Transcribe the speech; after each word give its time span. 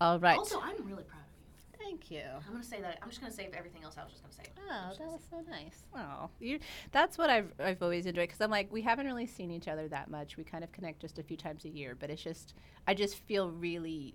All 0.00 0.18
right. 0.18 0.38
Also, 0.38 0.60
I'm 0.60 0.76
really 0.84 1.04
proud 1.04 1.20
of 1.20 1.26
you. 1.38 1.78
Thank 1.78 2.10
you. 2.10 2.22
I'm 2.46 2.52
gonna 2.52 2.64
say 2.64 2.80
that. 2.80 2.98
I'm 3.02 3.08
just 3.08 3.20
gonna 3.20 3.32
save 3.32 3.52
everything 3.54 3.84
else 3.84 3.96
I 3.96 4.02
was 4.04 4.12
just 4.12 4.22
gonna 4.22 4.34
say. 4.34 4.50
Oh, 4.58 4.92
that 4.98 5.06
was 5.06 5.20
so 5.30 5.42
nice. 5.48 5.84
Oh, 5.94 6.28
you. 6.40 6.58
That's 6.92 7.16
what 7.16 7.30
I've 7.30 7.52
I've 7.58 7.82
always 7.82 8.06
enjoyed 8.06 8.28
because 8.28 8.40
I'm 8.40 8.50
like 8.50 8.70
we 8.72 8.82
haven't 8.82 9.06
really 9.06 9.26
seen 9.26 9.50
each 9.50 9.68
other 9.68 9.88
that 9.88 10.10
much. 10.10 10.36
We 10.36 10.44
kind 10.44 10.64
of 10.64 10.72
connect 10.72 11.00
just 11.00 11.18
a 11.18 11.22
few 11.22 11.36
times 11.36 11.64
a 11.64 11.68
year, 11.68 11.96
but 11.98 12.10
it's 12.10 12.22
just 12.22 12.54
I 12.86 12.94
just 12.94 13.16
feel 13.16 13.50
really 13.50 14.14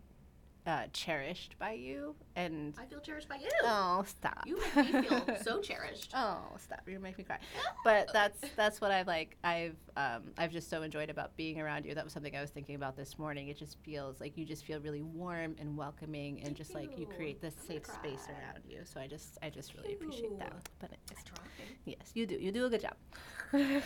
uh, 0.65 0.83
cherished 0.93 1.55
by 1.59 1.71
you 1.73 2.15
and. 2.35 2.73
I 2.77 2.85
feel 2.85 2.99
cherished 2.99 3.27
by 3.27 3.35
you. 3.35 3.49
Oh, 3.63 4.03
stop. 4.05 4.43
You 4.45 4.59
make 4.75 4.93
me 4.93 5.01
feel 5.03 5.25
so 5.41 5.59
cherished. 5.59 6.11
Oh, 6.15 6.39
stop! 6.59 6.85
Gonna 6.85 6.99
make 6.99 7.17
me 7.17 7.23
cry. 7.23 7.39
But 7.83 8.09
that's 8.13 8.39
that's 8.55 8.79
what 8.81 8.91
I've 8.91 9.07
like. 9.07 9.37
I've 9.43 9.75
um, 9.97 10.23
I've 10.37 10.51
just 10.51 10.69
so 10.69 10.83
enjoyed 10.83 11.09
about 11.09 11.35
being 11.35 11.59
around 11.59 11.85
you. 11.85 11.95
That 11.95 12.03
was 12.03 12.13
something 12.13 12.35
I 12.35 12.41
was 12.41 12.51
thinking 12.51 12.75
about 12.75 12.95
this 12.95 13.17
morning. 13.17 13.47
It 13.47 13.57
just 13.57 13.77
feels 13.83 14.19
like 14.19 14.37
you 14.37 14.45
just 14.45 14.65
feel 14.65 14.79
really 14.79 15.01
warm 15.01 15.55
and 15.59 15.75
welcoming, 15.75 16.37
and 16.37 16.47
Thank 16.47 16.57
just 16.57 16.75
like 16.75 16.91
you 16.97 17.07
you. 17.09 17.15
create 17.15 17.41
this 17.41 17.55
safe 17.67 17.85
space 17.85 18.27
around 18.29 18.63
you. 18.67 18.81
So 18.83 18.99
I 18.99 19.07
just 19.07 19.37
I 19.41 19.49
just 19.49 19.73
really 19.75 19.93
appreciate 19.93 20.37
that. 20.39 20.53
But 20.79 20.91
I 20.91 20.95
it's, 21.11 21.23
try. 21.23 21.37
yes, 21.85 22.11
you 22.13 22.25
do. 22.27 22.35
You 22.35 22.51
do 22.51 22.65
a 22.65 22.69
good 22.69 22.81
job. 22.81 22.95
We're 23.51 23.81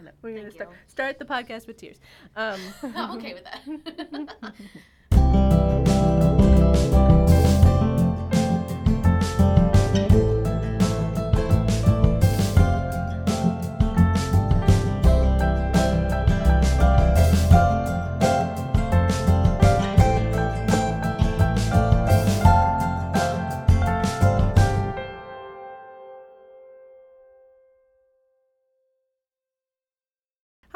gonna 0.00 0.12
Thank 0.22 0.52
start, 0.52 0.70
start 0.88 1.18
the 1.18 1.24
podcast 1.24 1.66
with 1.66 1.76
tears. 1.76 1.98
Um, 2.36 2.60
I'm 2.96 3.18
okay 3.18 3.34
with 3.34 3.44
that 3.44 4.54
you 6.72 7.19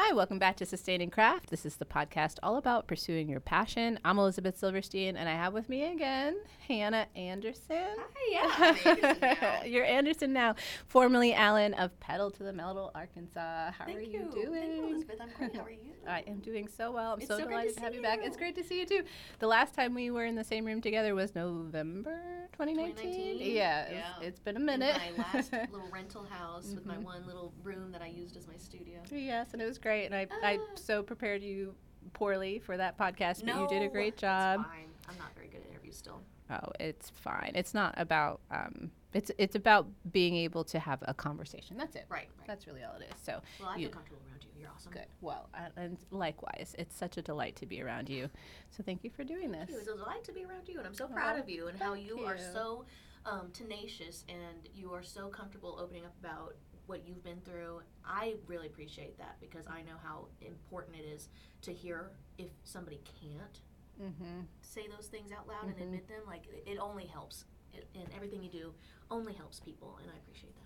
Hi, 0.06 0.12
welcome 0.12 0.38
back 0.38 0.56
to 0.58 0.66
Sustaining 0.66 1.08
Craft. 1.08 1.48
This 1.48 1.64
is 1.64 1.76
the 1.76 1.86
podcast 1.86 2.36
all 2.42 2.56
about 2.58 2.86
pursuing 2.86 3.26
your 3.26 3.40
passion. 3.40 3.98
I'm 4.04 4.18
Elizabeth 4.18 4.58
Silverstein, 4.58 5.16
and 5.16 5.30
I 5.30 5.32
have 5.32 5.54
with 5.54 5.70
me 5.70 5.90
again 5.90 6.36
Hannah 6.68 7.06
Anderson. 7.16 7.96
Hi, 7.96 8.30
yeah. 8.30 8.90
Anderson. 8.90 9.38
You're 9.72 9.86
Anderson 9.86 10.34
now, 10.34 10.56
formerly 10.86 11.32
Allen 11.32 11.72
of 11.74 11.98
Petal 12.00 12.30
to 12.32 12.42
the 12.42 12.52
Metal, 12.52 12.90
Arkansas. 12.94 13.70
How 13.72 13.84
Thank 13.86 13.96
are 13.96 14.00
you. 14.02 14.10
you, 14.10 14.18
Thank 14.24 14.36
you, 14.36 14.44
doing? 14.44 14.84
Elizabeth. 14.90 15.16
I'm 15.22 15.30
great. 15.38 15.56
How 15.56 15.62
are 15.62 15.70
you? 15.70 15.78
I 16.06 16.22
am 16.26 16.40
doing 16.40 16.68
so 16.68 16.92
well. 16.92 17.14
I'm 17.14 17.20
It's 17.20 17.28
so, 17.28 17.38
so 17.38 17.46
delighted 17.48 17.74
to, 17.76 17.80
have 17.80 17.94
you 17.94 18.02
back. 18.02 18.18
It's 18.22 18.36
great 18.36 18.54
to 18.56 18.62
see 18.64 18.80
you 18.80 18.86
too. 18.86 19.04
The 19.38 19.46
last 19.46 19.72
time 19.74 19.94
we 19.94 20.10
were 20.10 20.26
in 20.26 20.34
the 20.34 20.44
same 20.44 20.66
room 20.66 20.82
together 20.82 21.14
was 21.14 21.34
November 21.34 22.20
2019. 22.52 22.94
2019? 23.38 23.56
Yeah, 23.56 23.82
it's- 23.86 24.04
it's 24.20 24.38
been 24.40 24.56
a 24.56 24.60
In 24.60 24.66
minute. 24.66 24.96
my 25.16 25.24
last 25.32 25.50
little 25.72 25.88
rental 25.90 26.24
house 26.24 26.72
with 26.74 26.84
my 26.84 26.96
Mhm. 26.96 27.04
one 27.04 27.26
little 27.26 27.54
room 27.62 27.90
that 27.92 28.02
I 28.02 28.08
used 28.08 28.36
as 28.36 28.46
my 28.46 28.56
studio. 28.58 29.00
Yes, 29.10 29.48
and 29.54 29.62
it 29.62 29.66
was 29.66 29.78
great. 29.78 29.93
And 30.02 30.14
I, 30.14 30.26
I 30.42 30.58
Ah. 30.60 30.66
so 30.74 31.02
prepared 31.02 31.42
you 31.42 31.74
poorly 32.12 32.58
for 32.58 32.76
that 32.76 32.98
podcast, 32.98 33.44
but 33.44 33.46
no, 33.46 33.62
you 33.62 33.68
did 33.68 33.82
a 33.82 33.88
great 33.88 34.14
it's 34.14 34.20
job. 34.20 34.64
fine. 34.66 34.88
I'm 35.08 35.18
not 35.18 35.34
very 35.34 35.48
good 35.48 35.60
at 35.62 35.70
interviews 35.70 35.96
still. 35.96 36.20
Oh, 36.50 36.72
it's 36.78 37.10
fine. 37.10 37.52
It's 37.54 37.72
not 37.72 37.94
about 37.96 38.40
um, 38.50 38.90
it's 39.14 39.30
it's 39.38 39.56
about 39.56 39.86
being 40.12 40.36
able 40.36 40.62
to 40.64 40.78
have 40.78 40.98
a 41.06 41.14
conversation. 41.14 41.76
That's 41.78 41.96
it. 41.96 42.04
Right, 42.08 42.28
right. 42.38 42.46
That's 42.46 42.66
really 42.66 42.82
all 42.84 42.94
it 42.96 43.04
is. 43.04 43.14
So 43.22 43.40
well, 43.60 43.70
I 43.70 43.76
you- 43.76 43.86
feel 43.86 43.94
comfortable 43.94 44.20
around 44.28 44.44
you. 44.44 44.50
You're 44.60 44.70
awesome. 44.70 44.92
good. 44.92 45.06
Well, 45.22 45.48
uh, 45.54 45.68
and 45.76 45.96
likewise, 46.10 46.74
it's 46.78 46.94
such 46.96 47.16
a 47.16 47.22
delight 47.22 47.56
to 47.56 47.66
be 47.66 47.82
around 47.82 48.08
you. 48.10 48.28
So 48.70 48.82
thank 48.82 49.04
you 49.04 49.10
for 49.10 49.24
doing 49.24 49.52
this. 49.52 49.70
You. 49.70 49.78
It's 49.78 49.88
a 49.88 49.96
delight 49.96 50.24
to 50.24 50.32
be 50.32 50.44
around 50.44 50.68
you, 50.68 50.78
and 50.78 50.86
I'm 50.86 50.94
so 50.94 51.06
proud 51.06 51.38
of 51.38 51.48
you 51.48 51.68
and 51.68 51.78
how 51.78 51.94
thank 51.94 52.06
you, 52.06 52.20
are 52.20 52.38
so 52.38 52.84
um, 53.26 53.50
tenacious 53.52 54.24
and 54.28 54.68
you 54.74 54.92
are 54.92 55.02
so 55.02 55.28
comfortable 55.28 55.78
opening 55.80 56.04
up 56.04 56.14
about 56.20 56.54
what 56.86 57.06
you've 57.06 57.22
been 57.24 57.40
through. 57.44 57.80
I 58.04 58.34
really 58.46 58.66
appreciate 58.66 59.16
that 59.18 59.36
because 59.40 59.66
I 59.66 59.82
know 59.82 59.96
how 60.02 60.26
important 60.40 60.96
it 60.96 61.04
is 61.04 61.28
to 61.62 61.72
hear 61.72 62.10
if 62.38 62.48
somebody 62.64 63.00
can't 63.20 63.60
Mm-hmm. 64.02 64.40
say 64.60 64.88
those 64.88 65.06
things 65.06 65.30
out 65.30 65.46
loud 65.46 65.66
Mhm. 65.66 65.72
and 65.74 65.82
admit 65.82 66.08
them. 66.08 66.22
Like 66.26 66.46
it, 66.48 66.64
it 66.66 66.78
only 66.78 67.06
helps, 67.06 67.44
it, 67.72 67.86
and 67.94 68.08
everything 68.12 68.42
you 68.42 68.50
do 68.50 68.74
only 69.08 69.32
helps 69.34 69.60
people, 69.60 69.98
and 70.02 70.10
I 70.10 70.16
appreciate 70.16 70.52
that. 70.56 70.63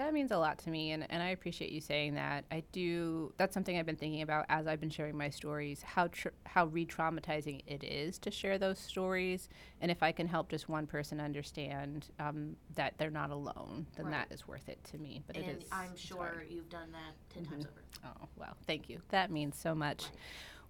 That 0.00 0.14
means 0.14 0.30
a 0.30 0.38
lot 0.38 0.56
to 0.60 0.70
me, 0.70 0.92
and, 0.92 1.06
and 1.10 1.22
I 1.22 1.28
appreciate 1.28 1.72
you 1.72 1.82
saying 1.82 2.14
that. 2.14 2.46
I 2.50 2.62
do. 2.72 3.34
That's 3.36 3.52
something 3.52 3.78
I've 3.78 3.84
been 3.84 3.96
thinking 3.96 4.22
about 4.22 4.46
as 4.48 4.66
I've 4.66 4.80
been 4.80 4.88
sharing 4.88 5.14
my 5.14 5.28
stories. 5.28 5.82
How 5.82 6.06
tr- 6.06 6.28
how 6.46 6.64
re-traumatizing 6.68 7.60
it 7.66 7.84
is 7.84 8.18
to 8.20 8.30
share 8.30 8.56
those 8.56 8.78
stories, 8.78 9.50
and 9.82 9.90
if 9.90 10.02
I 10.02 10.10
can 10.10 10.26
help 10.26 10.48
just 10.48 10.70
one 10.70 10.86
person 10.86 11.20
understand 11.20 12.06
um, 12.18 12.56
that 12.76 12.94
they're 12.96 13.10
not 13.10 13.28
alone, 13.28 13.86
then 13.94 14.06
Right. 14.06 14.26
that 14.26 14.34
is 14.34 14.48
worth 14.48 14.70
it 14.70 14.82
to 14.84 14.96
me. 14.96 15.22
But 15.26 15.36
it 15.36 15.44
and 15.44 15.62
is. 15.62 15.68
I'm 15.70 15.94
sure 15.94 16.16
hard. 16.16 16.46
you've 16.48 16.70
done 16.70 16.90
that 16.92 17.34
10 17.34 17.44
times 17.44 17.66
over. 17.66 17.82
Oh 18.06 18.26
well, 18.38 18.56
thank 18.66 18.88
you. 18.88 19.02
That 19.10 19.30
means 19.30 19.58
so 19.58 19.74
much. 19.74 20.04
Right. 20.04 20.12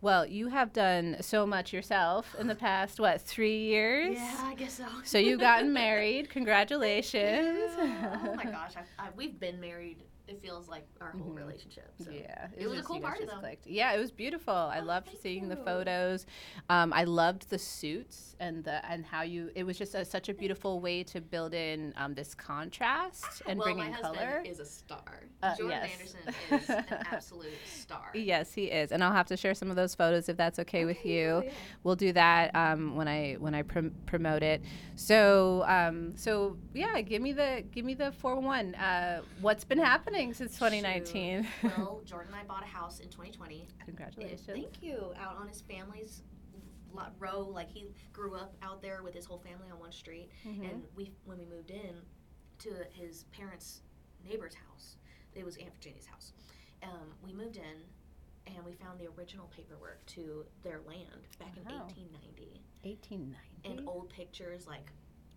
Well, 0.02 0.24
you 0.24 0.48
have 0.48 0.72
done 0.72 1.16
so 1.20 1.46
much 1.46 1.74
yourself 1.74 2.34
in 2.38 2.46
the 2.46 2.54
past 2.54 2.98
what 2.98 3.20
three 3.20 3.58
years? 3.58 4.16
Yeah, 4.16 4.40
I 4.44 4.54
guess 4.54 4.74
so. 4.74 4.86
So 5.04 5.18
you've 5.18 5.40
gotten 5.40 5.72
married. 5.74 6.30
Congratulations. 6.30 7.58
oh 7.78 8.34
my 8.34 8.44
gosh, 8.44 8.72
I, 8.76 9.06
I, 9.06 9.08
we've 9.14 9.38
been 9.38 9.60
married. 9.60 9.98
It 10.30 10.40
feels 10.40 10.68
like 10.68 10.86
our 11.00 11.10
whole 11.10 11.32
Mhm. 11.32 11.36
relationship. 11.38 11.92
So. 12.02 12.10
Yeah, 12.12 12.46
It 12.56 12.64
was 12.68 12.74
a 12.74 12.76
just- 12.76 12.86
cool 12.86 12.96
you 12.96 13.02
guys 13.02 13.10
party, 13.10 13.24
though. 13.26 13.38
clicked. 13.40 13.66
Yeah, 13.66 13.92
it 13.94 13.98
was 13.98 14.12
beautiful. 14.12 14.54
I 14.54 14.78
Oh, 14.80 14.84
loved 14.84 15.08
seeing 15.20 15.48
the 15.48 15.56
photos. 15.56 16.24
Um, 16.68 16.92
I 16.92 17.02
loved 17.04 17.50
the 17.50 17.58
suits 17.58 18.36
and 18.38 18.62
the 18.62 18.84
and 18.88 19.04
how 19.04 19.22
you. 19.22 19.50
It 19.56 19.64
was 19.64 19.76
just 19.76 19.94
a, 19.96 20.04
such 20.04 20.28
a 20.28 20.34
beautiful 20.34 20.78
way 20.80 21.02
to 21.04 21.20
build 21.20 21.52
in 21.52 21.92
um, 21.96 22.14
this 22.14 22.32
contrast 22.34 23.42
and 23.46 23.58
well, 23.58 23.66
bring 23.66 23.78
my 23.78 23.86
in 23.86 23.92
husband 23.92 24.14
color. 24.18 24.42
is 24.44 24.60
a 24.60 24.64
star. 24.64 25.24
Uh, 25.42 25.56
Jordan 25.56 25.80
yes. 25.82 25.90
Anderson 25.92 26.34
is 26.52 26.70
an 26.90 27.06
absolute 27.10 27.58
star. 27.66 28.10
Yes, 28.14 28.52
he 28.54 28.66
is, 28.66 28.92
and 28.92 29.02
I'll 29.02 29.12
have 29.12 29.26
to 29.26 29.36
share 29.36 29.54
some 29.54 29.68
of 29.70 29.76
those 29.76 29.94
photos 29.96 30.28
if 30.28 30.36
that's 30.36 30.58
okay, 30.60 30.84
with 30.84 31.04
you. 31.04 31.42
We'll 31.82 31.96
do 31.96 32.12
that 32.12 32.54
um, 32.54 32.94
when 32.94 33.08
I 33.08 33.34
when 33.34 33.54
I 33.54 33.62
prom- 33.62 33.94
promote 34.06 34.42
it. 34.44 34.62
So 34.94 35.64
um, 35.66 36.16
so 36.16 36.56
yeah, 36.74 37.00
give 37.00 37.20
me 37.20 37.32
the 37.32 37.64
give 37.72 37.84
me 37.84 37.94
the 37.94 38.12
four 38.12 38.36
one. 38.38 38.74
Uh, 38.76 39.22
what's 39.40 39.64
been 39.64 39.78
happening 39.78 40.19
since 40.28 40.54
2019? 40.54 41.46
well, 41.62 42.02
Jordan 42.04 42.32
and 42.34 42.40
I 42.40 42.44
bought 42.44 42.62
a 42.62 42.66
house 42.66 43.00
in 43.00 43.08
2020. 43.08 43.62
It- 43.62 43.68
Congratulations. 43.86 44.42
thank 44.46 44.82
you. 44.82 45.12
Out 45.18 45.36
on 45.36 45.48
his 45.48 45.62
family's 45.62 46.22
lot 46.92 47.14
row, 47.18 47.40
like 47.40 47.70
he 47.70 47.86
grew 48.12 48.34
up 48.34 48.54
out 48.62 48.82
there 48.82 49.02
with 49.02 49.14
his 49.14 49.24
whole 49.24 49.38
family 49.38 49.70
on 49.72 49.78
one 49.78 49.92
street, 49.92 50.30
Mhm. 50.44 50.70
and 50.70 50.82
we 50.94 51.12
when 51.24 51.38
we 51.38 51.44
moved 51.46 51.70
in 51.70 51.94
to 52.58 52.70
his 52.90 53.24
parents' 53.32 53.80
neighbor's 54.24 54.54
house, 54.54 54.96
it 55.34 55.44
was 55.44 55.56
Aunt 55.56 55.72
Virginia's 55.74 56.06
house. 56.06 56.32
Um, 56.82 57.14
we 57.24 57.32
moved 57.32 57.56
in. 57.56 57.82
And 58.46 58.64
we 58.64 58.72
found 58.72 58.98
the 58.98 59.06
original 59.16 59.46
paperwork 59.54 60.04
to 60.06 60.44
their 60.64 60.80
land 60.80 61.28
back 61.38 61.56
in 61.56 61.62
1890, 61.62 62.60
1890. 62.82 63.38
and 63.68 63.86
old 63.88 64.08
pictures 64.10 64.66
like 64.66 64.90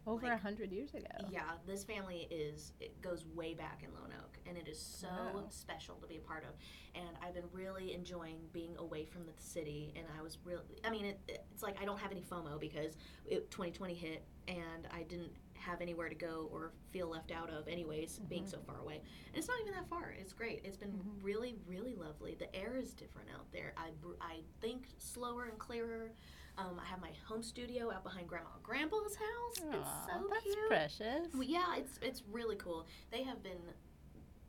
Over 0.05 0.25
a 0.25 0.29
like- 0.29 0.41
hundred 0.41 0.71
years 0.71 0.93
ago. 0.93 1.07
Yeah, 1.29 1.43
this 1.65 1.83
family 1.83 2.27
is 2.29 2.73
it 2.79 3.01
goes 3.01 3.25
way 3.25 3.53
back 3.53 3.83
in 3.83 3.93
Lone 3.93 4.11
Oak, 4.21 4.37
and 4.45 4.57
it 4.57 4.67
is 4.67 4.77
so 4.79 5.07
Wow. 5.07 5.45
special 5.49 5.95
to 5.95 6.07
be 6.07 6.17
a 6.17 6.21
part 6.21 6.43
of. 6.43 6.49
And 6.95 7.17
I've 7.21 7.33
been 7.33 7.49
really 7.53 7.93
enjoying 7.93 8.49
being 8.51 8.75
away 8.77 9.05
from 9.05 9.25
the 9.25 9.31
city. 9.37 9.93
And 9.95 10.05
I 10.17 10.21
was 10.21 10.37
really, 10.43 10.63
I 10.83 10.89
mean, 10.89 11.05
it, 11.05 11.19
it's 11.27 11.63
like 11.63 11.81
I 11.81 11.85
don't 11.85 11.99
have 11.99 12.11
any 12.11 12.21
FOMO 12.21 12.59
because 12.59 12.97
it, 13.25 13.49
2020 13.49 13.93
hit, 13.93 14.25
and 14.49 14.87
I 14.91 15.03
didn't 15.03 15.31
have 15.55 15.79
anywhere 15.79 16.09
to 16.09 16.15
go 16.15 16.49
or 16.51 16.73
feel 16.91 17.07
left 17.07 17.31
out 17.31 17.49
of, 17.49 17.69
anyways, 17.69 18.19
being 18.27 18.43
Mhm. 18.43 18.49
so 18.51 18.59
far 18.67 18.79
away. 18.79 18.97
And 19.27 19.37
it's 19.37 19.47
not 19.47 19.61
even 19.61 19.71
that 19.73 19.87
far. 19.87 20.09
It's 20.11 20.33
great. 20.33 20.59
It's 20.65 20.75
been 20.75 20.91
Mhm. 20.91 21.23
really, 21.23 21.55
really 21.65 21.95
lovely. 21.95 22.35
The 22.35 22.53
air 22.53 22.75
is 22.75 22.93
different 22.93 23.29
out 23.31 23.49
there. 23.53 23.73
I 23.77 23.93
I 24.19 24.43
think 24.59 24.89
slower 24.97 25.45
and 25.45 25.57
clearer. 25.57 26.11
Um, 26.57 26.79
I 26.79 26.85
have 26.87 27.01
my 27.01 27.09
home 27.27 27.41
studio 27.41 27.91
out 27.91 28.03
behind 28.03 28.27
Grandma 28.27 28.49
and 28.55 28.63
Grandpa's 28.63 29.15
house. 29.15 29.65
Aw, 29.73 29.79
it's 29.79 29.89
so 30.21 30.27
that's 30.29 30.43
cute. 30.43 30.67
precious. 30.67 31.27
Well, 31.33 31.43
yeah, 31.43 31.75
it's 31.77 31.97
it's 32.01 32.21
really 32.31 32.55
cool. 32.57 32.85
They 33.11 33.23
have 33.23 33.41
been 33.41 33.61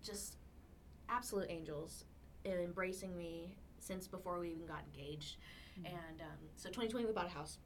just 0.03 0.37
absolute 1.09 1.47
angels 1.49 2.05
in 2.45 2.53
embracing 2.53 3.17
me 3.17 3.57
since 3.79 4.07
before 4.07 4.39
we 4.39 4.51
even 4.51 4.67
got 4.67 4.83
engaged. 4.95 5.39
Mhm. 5.81 5.87
And 5.87 6.21
um, 6.21 6.39
so 6.57 6.69
2020 6.69 7.07
we 7.07 7.13
bought 7.13 7.27
a 7.27 7.31
house, 7.31 7.59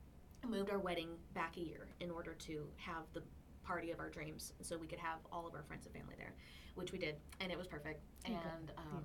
moved 0.46 0.70
our 0.70 0.78
wedding 0.78 1.10
back 1.34 1.56
a 1.56 1.60
year 1.60 1.88
in 2.00 2.10
order 2.10 2.34
to 2.34 2.66
have 2.76 3.04
the 3.12 3.22
party 3.64 3.90
of 3.90 3.98
our 3.98 4.08
dreams, 4.08 4.52
so 4.62 4.78
we 4.78 4.86
could 4.86 4.98
have 5.00 5.18
all 5.32 5.46
of 5.46 5.54
our 5.54 5.62
friends 5.64 5.84
and 5.86 5.94
family 5.94 6.14
there, 6.16 6.32
which 6.76 6.92
we 6.92 6.98
did, 6.98 7.16
and 7.40 7.50
it 7.50 7.58
was 7.58 7.66
perfect. 7.66 8.02
Okay. 8.24 8.34
And 8.34 8.70
um, 8.78 9.04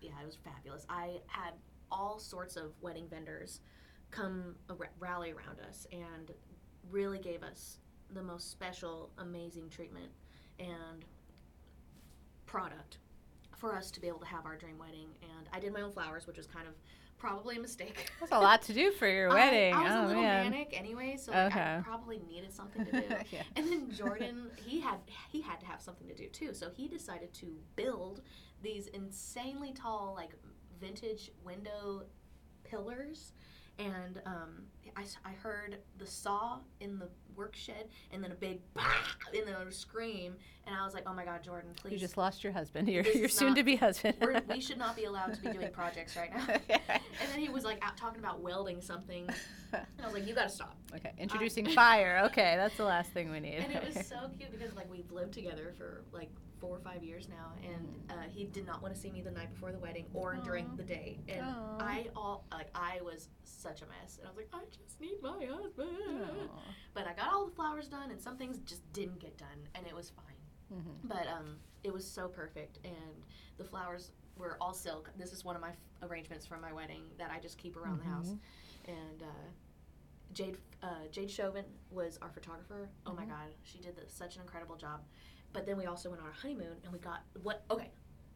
yeah, 0.00 0.12
it 0.22 0.26
was 0.26 0.36
fabulous. 0.36 0.86
I 0.88 1.20
had 1.26 1.54
all 1.90 2.18
sorts 2.20 2.56
of 2.56 2.72
wedding 2.80 3.08
vendors 3.08 3.60
come 4.10 4.54
rally 4.98 5.32
around 5.32 5.60
us 5.68 5.86
and 5.92 6.32
really 6.90 7.18
gave 7.18 7.42
us 7.42 7.78
the 8.14 8.22
most 8.22 8.50
special, 8.50 9.10
amazing 9.18 9.68
treatment 9.68 10.10
and 10.58 11.04
product 12.46 12.98
for 13.56 13.76
us 13.76 13.90
to 13.90 14.00
be 14.00 14.08
able 14.08 14.20
to 14.20 14.26
have 14.26 14.46
our 14.46 14.56
dream 14.56 14.78
wedding. 14.78 15.08
And 15.22 15.48
I 15.52 15.60
did 15.60 15.72
my 15.72 15.82
own 15.82 15.92
flowers, 15.92 16.26
which 16.26 16.36
was 16.36 16.46
kind 16.46 16.66
of 16.66 16.74
probably 17.18 17.56
a 17.56 17.60
mistake. 17.60 18.10
That's 18.20 18.32
a 18.32 18.38
lot 18.38 18.62
to 18.62 18.72
do 18.72 18.92
for 18.92 19.08
your 19.08 19.28
wedding. 19.34 19.74
I, 19.74 19.80
I 19.80 19.82
was 19.82 19.92
oh 19.92 20.04
a 20.04 20.06
little 20.06 20.22
man. 20.22 20.50
manic 20.50 20.78
anyway, 20.78 21.16
so 21.18 21.32
like, 21.32 21.54
I 21.54 21.80
probably 21.84 22.20
needed 22.30 22.52
something 22.52 22.86
to 22.86 22.92
do. 22.92 23.02
yeah. 23.30 23.42
And 23.56 23.66
then 23.66 23.90
Jordan, 23.90 24.50
he 24.64 24.80
had 24.80 24.98
he 25.30 25.42
had 25.42 25.60
to 25.60 25.66
have 25.66 25.82
something 25.82 26.06
to 26.08 26.14
do 26.14 26.28
too. 26.28 26.54
So 26.54 26.70
he 26.70 26.88
decided 26.88 27.34
to 27.34 27.46
build 27.76 28.22
these 28.62 28.86
insanely 28.88 29.72
tall, 29.72 30.14
like 30.16 30.30
vintage 30.80 31.32
window 31.44 32.04
pillars. 32.64 33.32
And 33.78 34.20
um, 34.26 34.64
I, 34.96 35.02
I 35.24 35.32
heard 35.32 35.78
the 35.98 36.06
saw 36.06 36.58
in 36.80 36.98
the 36.98 37.08
work 37.36 37.54
shed, 37.54 37.88
and 38.10 38.22
then 38.22 38.32
a 38.32 38.34
big 38.34 38.60
bah, 38.74 38.82
and 39.34 39.46
then 39.46 39.54
a 39.54 39.70
scream, 39.70 40.34
and 40.66 40.74
I 40.74 40.84
was 40.84 40.92
like, 40.92 41.04
"Oh 41.06 41.14
my 41.14 41.24
God, 41.24 41.42
Jordan, 41.44 41.70
please! 41.76 41.92
You 41.92 41.98
just 41.98 42.16
lost 42.16 42.42
your 42.42 42.52
husband. 42.52 42.88
Your, 42.88 43.04
your 43.04 43.28
soon 43.28 43.54
to 43.54 43.62
be 43.62 43.76
husband. 43.76 44.16
we're, 44.20 44.42
should 44.60 44.78
not 44.78 44.96
be 44.96 45.04
allowed 45.04 45.34
to 45.34 45.40
be 45.40 45.50
doing 45.50 45.70
projects 45.70 46.16
right 46.16 46.34
now." 46.34 46.46
And 47.20 47.32
then 47.32 47.40
he 47.40 47.48
was 47.48 47.64
like 47.64 47.84
out 47.84 47.96
talking 47.96 48.20
about 48.20 48.40
welding 48.40 48.80
something, 48.80 49.28
and 49.72 49.86
I 50.00 50.04
was 50.04 50.14
like, 50.14 50.26
"You 50.26 50.34
got 50.34 50.48
to 50.48 50.54
stop." 50.54 50.76
okay, 50.94 51.12
introducing 51.18 51.66
fire. 51.66 52.22
Okay, 52.26 52.54
that's 52.56 52.76
the 52.76 52.84
last 52.84 53.10
thing 53.12 53.30
we 53.30 53.40
need. 53.40 53.56
and 53.56 53.72
it 53.72 53.84
was 53.84 54.06
so 54.06 54.30
cute 54.38 54.50
because 54.50 54.74
like 54.74 54.90
we've 54.90 55.10
lived 55.12 55.34
together 55.34 55.72
for 55.76 56.02
like 56.12 56.30
four 56.60 56.76
or 56.76 56.80
five 56.80 57.02
years 57.04 57.28
now 57.28 57.52
and 57.62 57.86
uh, 58.10 58.22
he 58.28 58.44
did 58.44 58.66
not 58.66 58.82
want 58.82 58.94
to 58.94 59.00
see 59.00 59.10
me 59.10 59.20
the 59.20 59.30
night 59.30 59.50
before 59.52 59.70
the 59.72 59.78
wedding 59.78 60.04
or 60.14 60.36
during 60.36 60.68
the 60.76 60.82
day 60.82 61.18
and 61.28 61.40
Aw. 61.42 61.76
i 61.80 62.06
all 62.16 62.44
like 62.52 62.68
i 62.74 63.00
was 63.02 63.28
such 63.44 63.82
a 63.82 63.86
mess 63.86 64.18
and 64.18 64.26
i 64.26 64.30
was 64.30 64.36
like 64.36 64.48
i 64.52 64.64
just 64.70 65.00
need 65.00 65.16
my 65.22 65.44
husband 65.46 65.88
Aw. 66.10 66.58
but 66.94 67.06
i 67.06 67.12
got 67.12 67.32
all 67.32 67.46
the 67.46 67.52
flowers 67.54 67.86
done 67.88 68.10
and 68.10 68.20
some 68.20 68.36
things 68.36 68.58
just 68.66 68.82
didn't 68.92 69.18
get 69.20 69.36
done 69.36 69.58
and 69.74 69.86
it 69.86 69.94
was 69.94 70.10
fine 70.10 70.24
Mhm. 70.72 71.08
but 71.08 71.26
um 71.28 71.56
it 71.82 71.92
was 71.92 72.04
so 72.06 72.28
perfect 72.28 72.78
and 72.84 73.22
the 73.56 73.64
flowers 73.64 74.10
were 74.36 74.58
all 74.60 74.74
silk 74.74 75.10
this 75.16 75.32
is 75.32 75.42
one 75.44 75.56
of 75.56 75.62
my 75.62 75.70
f- 75.70 75.76
arrangements 76.02 76.44
from 76.44 76.60
my 76.60 76.72
wedding 76.74 77.02
that 77.18 77.30
i 77.30 77.38
just 77.38 77.56
keep 77.56 77.74
around 77.76 77.98
the 78.00 78.04
house 78.04 78.28
Mhm. 78.28 78.38
and 78.88 79.22
uh, 79.22 79.26
Jade 80.34 80.58
uh, 80.82 81.06
Jade 81.10 81.30
Chauvin 81.30 81.64
was 81.90 82.18
our 82.20 82.28
photographer. 82.28 82.90
Oh 83.06 83.14
my 83.14 83.24
Mhm. 83.24 83.30
God, 83.30 83.48
she 83.64 83.78
did 83.78 83.96
the, 83.96 84.02
such 84.08 84.36
an 84.36 84.42
incredible 84.42 84.76
job. 84.76 85.00
But 85.52 85.66
then 85.66 85.76
we 85.76 85.86
also 85.86 86.10
went 86.10 86.20
on 86.20 86.28
our 86.28 86.32
honeymoon 86.32 86.76
and 86.84 86.92
we 86.92 86.98
got 86.98 87.22
what? 87.42 87.64
Okay, 87.70 87.90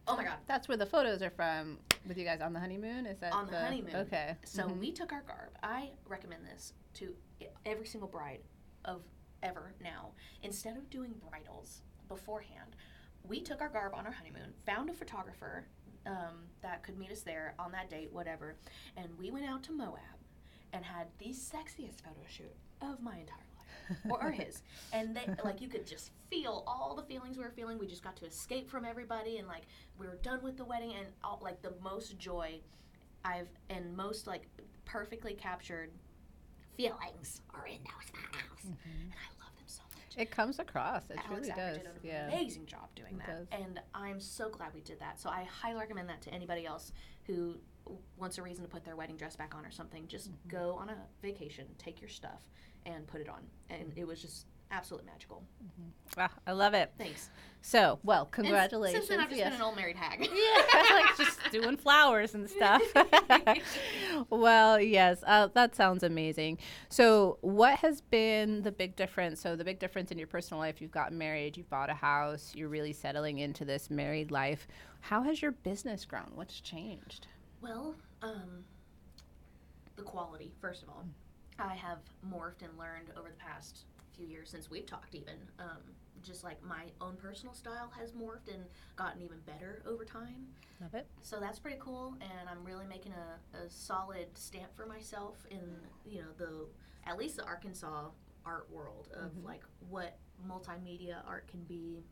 oh 0.09 0.17
my 0.17 0.25
God. 0.25 0.37
That's 0.47 0.69
where 0.69 0.77
the 0.77 0.87
photos 0.87 1.23
are 1.23 1.31
from 1.31 1.79
with 2.07 2.19
you 2.19 2.25
guys 2.25 2.41
on 2.41 2.53
the 2.53 2.61
honeymoon. 2.61 3.07
Is 3.07 3.19
that 3.21 3.33
On 3.33 3.47
the 3.51 3.59
honeymoon. 3.61 3.95
Okay. 3.97 4.37
So 4.45 4.65
Mhm. 4.65 4.79
we 4.79 4.93
took 4.93 5.13
our 5.13 5.23
garb. 5.23 5.51
I 5.63 5.93
recommend 6.07 6.47
this 6.47 6.73
to 6.95 7.15
every 7.67 7.87
single 7.87 8.09
bride 8.09 8.41
of 8.85 9.03
ever 9.43 9.75
now. 9.81 10.13
Instead 10.43 10.77
of 10.77 10.89
doing 10.91 11.13
bridals 11.31 11.83
beforehand, 12.09 12.77
we 13.25 13.41
took 13.41 13.61
our 13.61 13.69
garb 13.69 13.95
on 13.95 14.07
our 14.07 14.13
honeymoon, 14.13 14.53
found 14.67 14.91
a 14.91 14.93
photographer 14.93 15.67
um, 16.07 16.49
that 16.63 16.83
could 16.83 16.99
meet 16.99 17.13
us 17.13 17.21
there 17.23 17.55
on 17.61 17.71
that 17.71 17.89
date, 17.89 18.13
whatever, 18.13 18.57
and 18.97 19.17
we 19.19 19.31
went 19.31 19.47
out 19.47 19.63
to 19.63 19.73
Moab 19.73 20.01
and 20.73 20.85
had 20.85 21.07
the 21.19 21.29
sexiest 21.29 22.01
photo 22.01 22.19
shoot 22.27 22.57
of 22.81 23.01
my 23.01 23.19
entire 23.19 23.39
life. 23.39 23.52
Or, 24.09 24.23
or 24.25 24.31
his. 24.31 24.63
And 24.93 25.15
they 25.17 25.27
like 25.45 25.61
you 25.61 25.69
could 25.69 25.87
just 25.87 26.11
feel 26.31 26.65
all 26.67 26.95
the 26.95 27.03
feelings 27.03 27.37
we 27.37 27.45
were 27.45 27.51
feeling. 27.51 27.79
We 27.79 27.87
just 27.87 28.03
got 28.05 28.17
to 28.17 28.25
escape 28.27 28.71
from 28.71 28.85
everybody 28.85 29.39
and 29.39 29.47
like 29.49 29.63
we 29.99 30.07
were 30.07 30.17
done 30.23 30.43
with 30.43 30.57
the 30.57 30.65
wedding 30.65 30.93
and 30.99 31.07
all, 31.25 31.39
like 31.43 31.63
the 31.63 31.73
most 31.83 32.19
joy 32.19 32.61
I've 33.25 33.49
and 33.71 33.97
most 33.97 34.27
like 34.27 34.49
perfectly 34.85 35.35
captured 35.35 35.91
feelings 36.77 37.41
are 37.55 37.67
in 37.67 37.79
those 37.85 38.11
photos. 38.11 38.65
Mhm. 38.65 39.03
And 39.05 39.13
I 39.13 39.45
love 39.45 39.55
them 39.57 39.67
so 39.67 39.83
much. 39.95 40.17
It 40.17 40.31
comes 40.31 40.59
across. 40.59 41.09
It 41.11 41.19
Alex 41.19 41.31
really 41.31 41.49
does. 41.53 41.77
did 41.79 41.87
an 41.87 41.93
Yeah. 42.03 42.29
amazing 42.29 42.67
job 42.67 42.89
doing 42.95 43.15
It 43.15 43.27
that. 43.27 43.51
does. 43.51 43.61
And 43.61 43.81
I'm 43.95 44.21
so 44.21 44.49
glad 44.49 44.75
we 44.75 44.81
did 44.81 44.99
that. 45.01 45.21
So 45.21 45.29
I 45.31 45.45
highly 45.45 45.79
recommend 45.81 46.09
that 46.09 46.23
to 46.23 46.31
anybody 46.31 46.67
else 46.67 46.93
who 47.25 47.57
wants 48.17 48.39
a 48.39 48.43
reason 48.43 48.65
to 48.65 48.71
put 48.71 48.85
their 48.85 48.97
wedding 48.97 49.17
dress 49.17 49.37
back 49.37 49.55
on 49.55 49.67
or 49.67 49.71
something. 49.71 50.07
Just 50.09 50.31
Mhm. 50.31 50.49
go 50.49 50.75
on 50.77 50.89
a 50.89 50.97
vacation, 51.21 51.67
take 51.79 52.01
your 52.01 52.09
stuff, 52.11 52.43
and 52.87 53.07
put 53.07 53.21
it 53.21 53.29
on. 53.29 53.41
And 53.71 53.93
it 53.97 54.07
was 54.07 54.21
just 54.21 54.47
absolutely 54.73 55.07
magical. 55.11 55.43
Wow, 56.17 56.31
I 56.47 56.53
love 56.53 56.75
it. 56.75 56.93
Thanks. 56.99 57.31
So, 57.65 58.01
well, 58.03 58.25
And 58.25 58.33
congratulations. 58.33 59.07
Since 59.07 59.09
then, 59.09 59.21
I've 59.21 59.29
just 59.29 59.39
yes. 59.39 59.51
been 59.51 59.61
an 59.61 59.63
old 59.63 59.77
married 59.77 59.97
hag. 59.97 60.21
yeah, 60.35 60.83
like 60.91 61.17
just 61.17 61.39
doing 61.53 61.77
flowers 61.77 62.35
and 62.35 62.51
stuff. 62.51 62.83
well, 64.31 64.81
yes, 64.81 65.23
uh, 65.27 65.49
that 65.55 65.77
sounds 65.77 66.03
amazing. 66.03 66.59
So, 66.89 67.39
what 67.41 67.79
has 67.79 68.01
been 68.01 68.63
the 68.63 68.73
big 68.73 68.97
difference? 68.97 69.41
So, 69.41 69.55
the 69.55 69.65
big 69.65 69.79
difference 69.79 70.11
in 70.11 70.19
your 70.19 70.27
personal 70.27 70.59
life, 70.61 70.81
you've 70.81 70.91
gotten 70.91 71.17
married, 71.17 71.57
you've 71.57 71.71
bought 71.71 71.89
a 71.89 71.95
house, 71.95 72.53
you're 72.57 72.69
really 72.69 72.93
settling 72.93 73.39
into 73.39 73.65
this 73.65 73.91
married 73.91 74.33
life. 74.33 74.67
How 75.01 75.23
has 75.23 75.41
your 75.41 75.53
business 75.53 76.05
grown? 76.05 76.33
What's 76.35 76.61
changed? 76.61 77.29
Well, 77.61 77.95
um, 78.23 78.65
the 79.95 80.03
quality, 80.03 80.53
first 80.61 80.83
of 80.83 80.89
all. 80.89 81.05
I 81.59 81.75
have 81.75 81.99
morphed 82.29 82.63
and 82.63 82.77
learned 82.79 83.11
over 83.19 83.29
the 83.29 83.37
past 83.37 83.85
few 84.17 84.27
years 84.27 84.51
since 84.51 84.71
we've 84.71 84.87
talked, 84.87 85.15
even. 85.15 85.35
Um, 85.59 85.79
just 86.23 86.45
like 86.45 86.63
my 86.63 86.85
own 87.01 87.17
personal 87.17 87.53
style 87.55 87.91
has 87.99 88.13
morphed 88.13 88.53
and 88.53 88.65
gotten 88.95 89.21
even 89.23 89.39
better 89.41 89.83
over 89.87 90.05
time. 90.05 90.47
Love 90.81 90.95
it. 90.95 91.07
So 91.23 91.41
that's 91.41 91.59
pretty 91.59 91.79
cool, 91.81 92.15
and 92.21 92.49
I'm 92.49 92.65
really 92.65 92.87
making 92.87 93.13
a, 93.13 93.57
a 93.59 93.69
solid 93.69 94.27
stamp 94.35 94.75
for 94.77 94.87
myself 94.87 95.45
in 95.51 95.61
you 96.05 96.21
know 96.21 96.29
the 96.39 96.67
at 97.09 97.19
least 97.19 97.37
the 97.37 97.45
Arkansas 97.45 98.11
art 98.47 98.69
world 98.71 99.09
of 99.15 99.33
Mhm. 99.33 99.45
like 99.45 99.63
what 99.89 100.17
multimedia 100.49 101.27
art 101.27 101.49
can 101.49 101.63
be, 101.65 102.05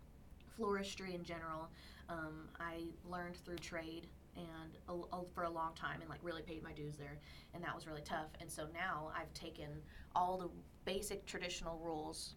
floristry 0.59 1.15
in 1.15 1.23
general. 1.25 1.69
Um, 2.09 2.49
I 2.59 2.83
learned 3.09 3.37
through 3.37 3.59
trade 3.59 4.09
and 4.37 4.77
a, 4.89 4.93
a- 5.17 5.25
for 5.35 5.45
a 5.45 5.51
long 5.51 5.75
time 5.75 6.01
and 6.01 6.09
like 6.11 6.21
really 6.23 6.43
paid 6.43 6.63
my 6.63 6.73
dues 6.73 6.97
there, 6.97 7.19
and 7.55 7.63
that 7.65 7.75
was 7.75 7.87
really 7.87 8.03
tough. 8.03 8.29
And 8.41 8.51
so 8.51 8.67
now 8.73 9.11
I've 9.17 9.33
taken 9.35 9.69
all 10.15 10.39
the 10.39 10.49
basic 10.85 11.27
traditional 11.27 11.79
rules 11.79 12.35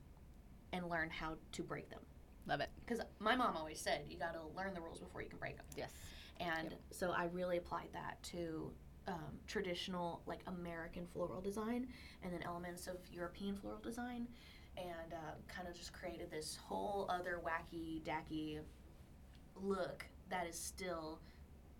and 0.71 0.89
learned 0.89 1.11
how 1.11 1.35
to 1.51 1.63
break 1.63 1.89
them. 1.89 1.99
Love 2.47 2.59
it. 2.59 2.69
Because 2.85 3.01
my 3.19 3.35
mom 3.35 3.55
always 3.55 3.79
said 3.79 4.01
you 4.09 4.17
got 4.17 4.33
to 4.33 4.41
learn 4.57 4.73
the 4.73 4.81
rules 4.81 4.99
before 4.99 5.21
you 5.21 5.29
can 5.29 5.39
break 5.39 5.55
them. 5.55 5.65
Yes. 5.77 5.91
And 6.39 6.71
Yep. 6.71 6.79
so 6.91 7.11
I 7.11 7.25
really 7.25 7.57
applied 7.57 7.89
that 7.93 8.21
to 8.23 8.71
um, 9.07 9.37
traditional, 9.47 10.21
like 10.25 10.39
American 10.47 11.05
floral 11.13 11.41
design, 11.41 11.87
and 12.23 12.33
then 12.33 12.41
elements 12.43 12.87
of 12.87 12.95
European 13.11 13.55
floral 13.55 13.79
design, 13.79 14.27
and 14.77 15.13
uh, 15.13 15.33
kind 15.47 15.67
of 15.67 15.75
just 15.75 15.93
created 15.93 16.31
this 16.31 16.57
whole 16.57 17.05
other 17.09 17.39
wacky, 17.45 18.01
dacky 18.01 18.59
look 19.55 20.05
that 20.29 20.47
is 20.47 20.57
still 20.57 21.19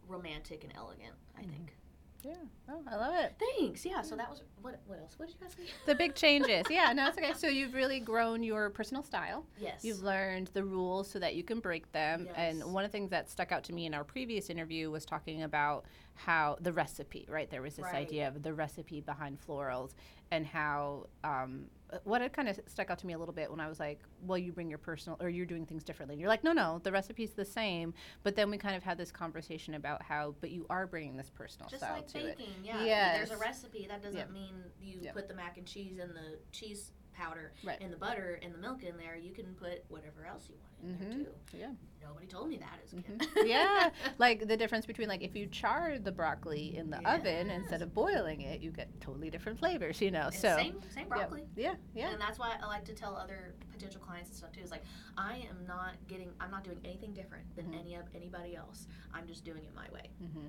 romantic 0.07 0.63
and 0.63 0.73
elegant. 0.75 1.13
I 1.37 1.41
Mhm. 1.43 1.49
think. 1.49 1.77
Yeah. 2.23 2.35
Oh, 2.69 2.81
I 2.87 2.95
love 2.95 3.13
it. 3.15 3.35
Thanks. 3.57 3.85
Yeah. 3.85 4.01
So 4.01 4.15
that 4.15 4.29
was 4.29 4.43
what? 4.61 4.79
What 4.87 4.97
else? 4.99 5.19
What 5.19 5.27
did 5.27 5.35
you 5.35 5.41
guys 5.45 5.55
say? 5.57 5.73
The 5.85 5.93
big 5.93 6.15
changes. 6.15 6.63
Yeah, 6.69 6.93
no, 6.93 7.09
it's 7.09 7.17
okay. 7.17 7.33
So 7.33 7.47
you've 7.47 7.73
really 7.73 7.99
grown 7.99 8.43
your 8.43 8.69
personal 8.69 9.03
style. 9.03 9.45
Yes. 9.59 9.83
You've 9.83 10.01
learned 10.01 10.47
the 10.53 10.63
rules 10.63 11.09
so 11.09 11.19
that 11.19 11.35
you 11.35 11.43
can 11.43 11.59
break 11.59 11.91
them. 11.91 12.27
Yes. 12.27 12.35
And 12.37 12.73
one 12.73 12.85
of 12.85 12.91
the 12.91 12.97
things 12.97 13.09
that 13.09 13.29
stuck 13.29 13.51
out 13.51 13.65
to 13.65 13.73
me 13.73 13.85
in 13.87 13.93
our 13.93 14.05
previous 14.05 14.49
interview 14.49 14.89
was 14.89 15.03
talking 15.05 15.43
about 15.43 15.83
how 16.15 16.55
the 16.61 16.71
recipe, 16.71 17.25
right? 17.29 17.49
There 17.49 17.61
was 17.61 17.75
this 17.75 17.83
Right. 17.83 17.95
idea 17.95 18.29
of 18.29 18.41
the 18.41 18.53
recipe 18.53 19.01
behind 19.01 19.39
florals 19.45 19.91
and 20.31 20.45
how 20.45 21.07
um, 21.25 21.65
what 22.03 22.21
had 22.21 22.33
kind 22.33 22.49
of 22.49 22.59
stuck 22.67 22.89
out 22.89 22.99
to 22.99 23.07
me 23.07 23.13
a 23.13 23.17
little 23.17 23.33
bit 23.33 23.49
when 23.49 23.59
I 23.59 23.67
was 23.67 23.79
like, 23.79 24.01
well, 24.21 24.37
you 24.37 24.51
bring 24.51 24.69
your 24.69 24.77
personal 24.77 25.17
or 25.21 25.29
you're 25.29 25.45
doing 25.45 25.65
things 25.65 25.83
differently. 25.83 26.13
And 26.13 26.21
you're 26.21 26.29
like, 26.29 26.43
no, 26.43 26.53
no, 26.53 26.79
the 26.83 26.91
recipe's 26.91 27.33
the 27.33 27.45
same. 27.45 27.93
But 28.23 28.35
then 28.35 28.49
we 28.49 28.57
kind 28.57 28.75
of 28.75 28.83
had 28.83 28.97
this 28.97 29.11
conversation 29.11 29.73
about 29.75 30.01
how, 30.01 30.35
but 30.41 30.51
you 30.51 30.65
are 30.69 30.87
bringing 30.87 31.17
this 31.17 31.29
personal 31.29 31.69
Just 31.69 31.83
style 31.83 31.95
like 31.97 32.07
to 32.07 32.19
it. 32.19 32.37
baking, 32.37 32.53
yeah. 32.63 33.13
There's 33.17 33.31
a 33.31 33.37
recipe. 33.37 33.85
That 33.87 34.01
doesn't 34.01 34.17
Yep. 34.17 34.31
mean 34.31 34.63
you 34.79 34.99
Yep. 35.01 35.13
put 35.13 35.27
the 35.27 35.33
mac 35.35 35.57
and 35.57 35.67
cheese 35.67 35.99
and 35.99 36.15
the 36.15 36.39
cheese 36.51 36.91
powder 37.13 37.53
Right. 37.63 37.79
and 37.81 37.91
the 37.91 37.97
butter 37.97 38.39
and 38.41 38.53
the 38.53 38.57
milk 38.57 38.83
in 38.83 38.97
there. 38.97 39.15
You 39.15 39.31
can 39.31 39.53
put 39.55 39.83
whatever 39.89 40.25
else 40.25 40.49
you 40.49 40.55
want 40.57 40.73
in 40.83 40.97
Mhm. 40.97 41.09
there 41.23 41.25
too. 41.51 41.57
Yeah. 41.57 41.71
Nobody 42.01 42.27
told 42.27 42.49
me 42.49 42.57
that 42.57 42.79
as 42.83 42.91
a 42.93 42.95
kid. 43.01 43.19
Mhm. 43.19 43.47
yeah, 43.47 43.89
like 44.17 44.47
the 44.47 44.57
difference 44.57 44.85
between 44.85 45.07
like 45.07 45.21
if 45.21 45.35
you 45.35 45.47
char 45.47 45.97
the 45.99 46.11
broccoli 46.11 46.75
in 46.75 46.89
the 46.89 46.97
oven 47.09 47.49
instead 47.49 47.81
of 47.81 47.93
boiling 47.93 48.41
it, 48.41 48.59
you 48.61 48.71
get 48.71 48.89
totally 48.99 49.29
different 49.29 49.57
flavors, 49.59 50.01
you 50.01 50.11
know. 50.11 50.25
And 50.25 50.33
So 50.35 50.55
same 50.57 50.79
same 50.89 51.07
broccoli. 51.07 51.43
yeah, 51.55 51.75
yeah, 51.93 52.11
And 52.11 52.19
that's 52.19 52.37
why 52.39 52.57
I 52.61 52.65
like 52.67 52.83
to 52.85 52.93
tell 52.93 53.15
other 53.15 53.53
potential 53.71 54.01
clients 54.01 54.29
and 54.29 54.37
stuff 54.37 54.51
too. 54.51 54.61
Is 54.61 54.71
like 54.71 54.83
I 55.17 55.37
am 55.49 55.65
not 55.65 55.93
getting, 56.07 56.33
I'm 56.41 56.51
not 56.51 56.63
doing 56.63 56.79
anything 56.83 57.13
different 57.13 57.55
than 57.55 57.67
Mhm. 57.67 57.79
any 57.79 57.95
of 57.95 58.05
anybody 58.13 58.55
else. 58.55 58.87
I'm 59.13 59.27
just 59.27 59.45
doing 59.45 59.63
it 59.63 59.73
my 59.73 59.87
way. 59.93 60.09
Mm-hmm. 60.21 60.47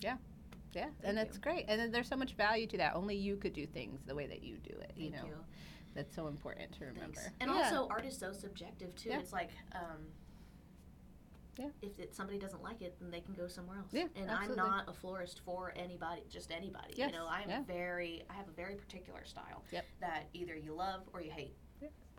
yeah, 0.00 0.16
yeah, 0.72 0.84
Thank 0.84 0.94
and 1.04 1.18
it's 1.18 1.36
you. 1.36 1.42
great. 1.42 1.64
And 1.68 1.80
then 1.80 1.90
there's 1.92 2.08
so 2.08 2.16
much 2.16 2.32
value 2.34 2.66
to 2.68 2.76
that. 2.78 2.94
Only 2.94 3.16
you 3.16 3.36
could 3.36 3.52
do 3.54 3.66
things 3.66 4.02
the 4.04 4.14
way 4.14 4.26
that 4.26 4.42
you 4.42 4.58
do 4.58 4.76
it. 4.80 4.92
you 4.96 5.10
know, 5.10 5.24
you. 5.24 5.44
That's 5.94 6.14
so 6.14 6.28
important 6.28 6.72
to 6.78 6.84
remember. 6.86 7.20
Thanks. 7.20 7.30
And 7.40 7.50
Yeah. 7.50 7.56
also, 7.64 7.88
art 7.88 8.04
is 8.04 8.16
so 8.16 8.32
subjective 8.32 8.94
too. 8.96 9.10
Yeah. 9.10 9.18
It's 9.20 9.32
like, 9.32 9.50
um, 9.74 10.06
Yeah. 11.58 11.68
if 11.82 11.98
it, 11.98 12.14
somebody 12.14 12.38
doesn't 12.38 12.62
like 12.62 12.80
it, 12.80 12.96
then 13.00 13.10
they 13.10 13.20
can 13.20 13.34
go 13.34 13.46
somewhere 13.48 13.78
else. 13.78 13.92
Yeah, 13.92 14.06
and 14.14 14.30
absolutely. 14.30 14.62
I'm 14.62 14.68
not 14.70 14.88
a 14.88 14.92
florist 14.92 15.40
for 15.40 15.72
anybody, 15.76 16.22
just 16.30 16.50
anybody. 16.52 16.94
Yes, 16.96 17.10
You 17.12 17.18
know, 17.18 17.26
I'm 17.28 17.48
yeah. 17.50 17.62
very, 17.64 18.22
I 18.30 18.34
have 18.34 18.48
a 18.48 18.52
very 18.52 18.76
particular 18.76 19.24
style 19.24 19.64
Yep. 19.70 19.84
that 20.00 20.28
either 20.32 20.56
you 20.56 20.72
love 20.74 21.02
or 21.12 21.20
you 21.20 21.30
hate, 21.30 21.56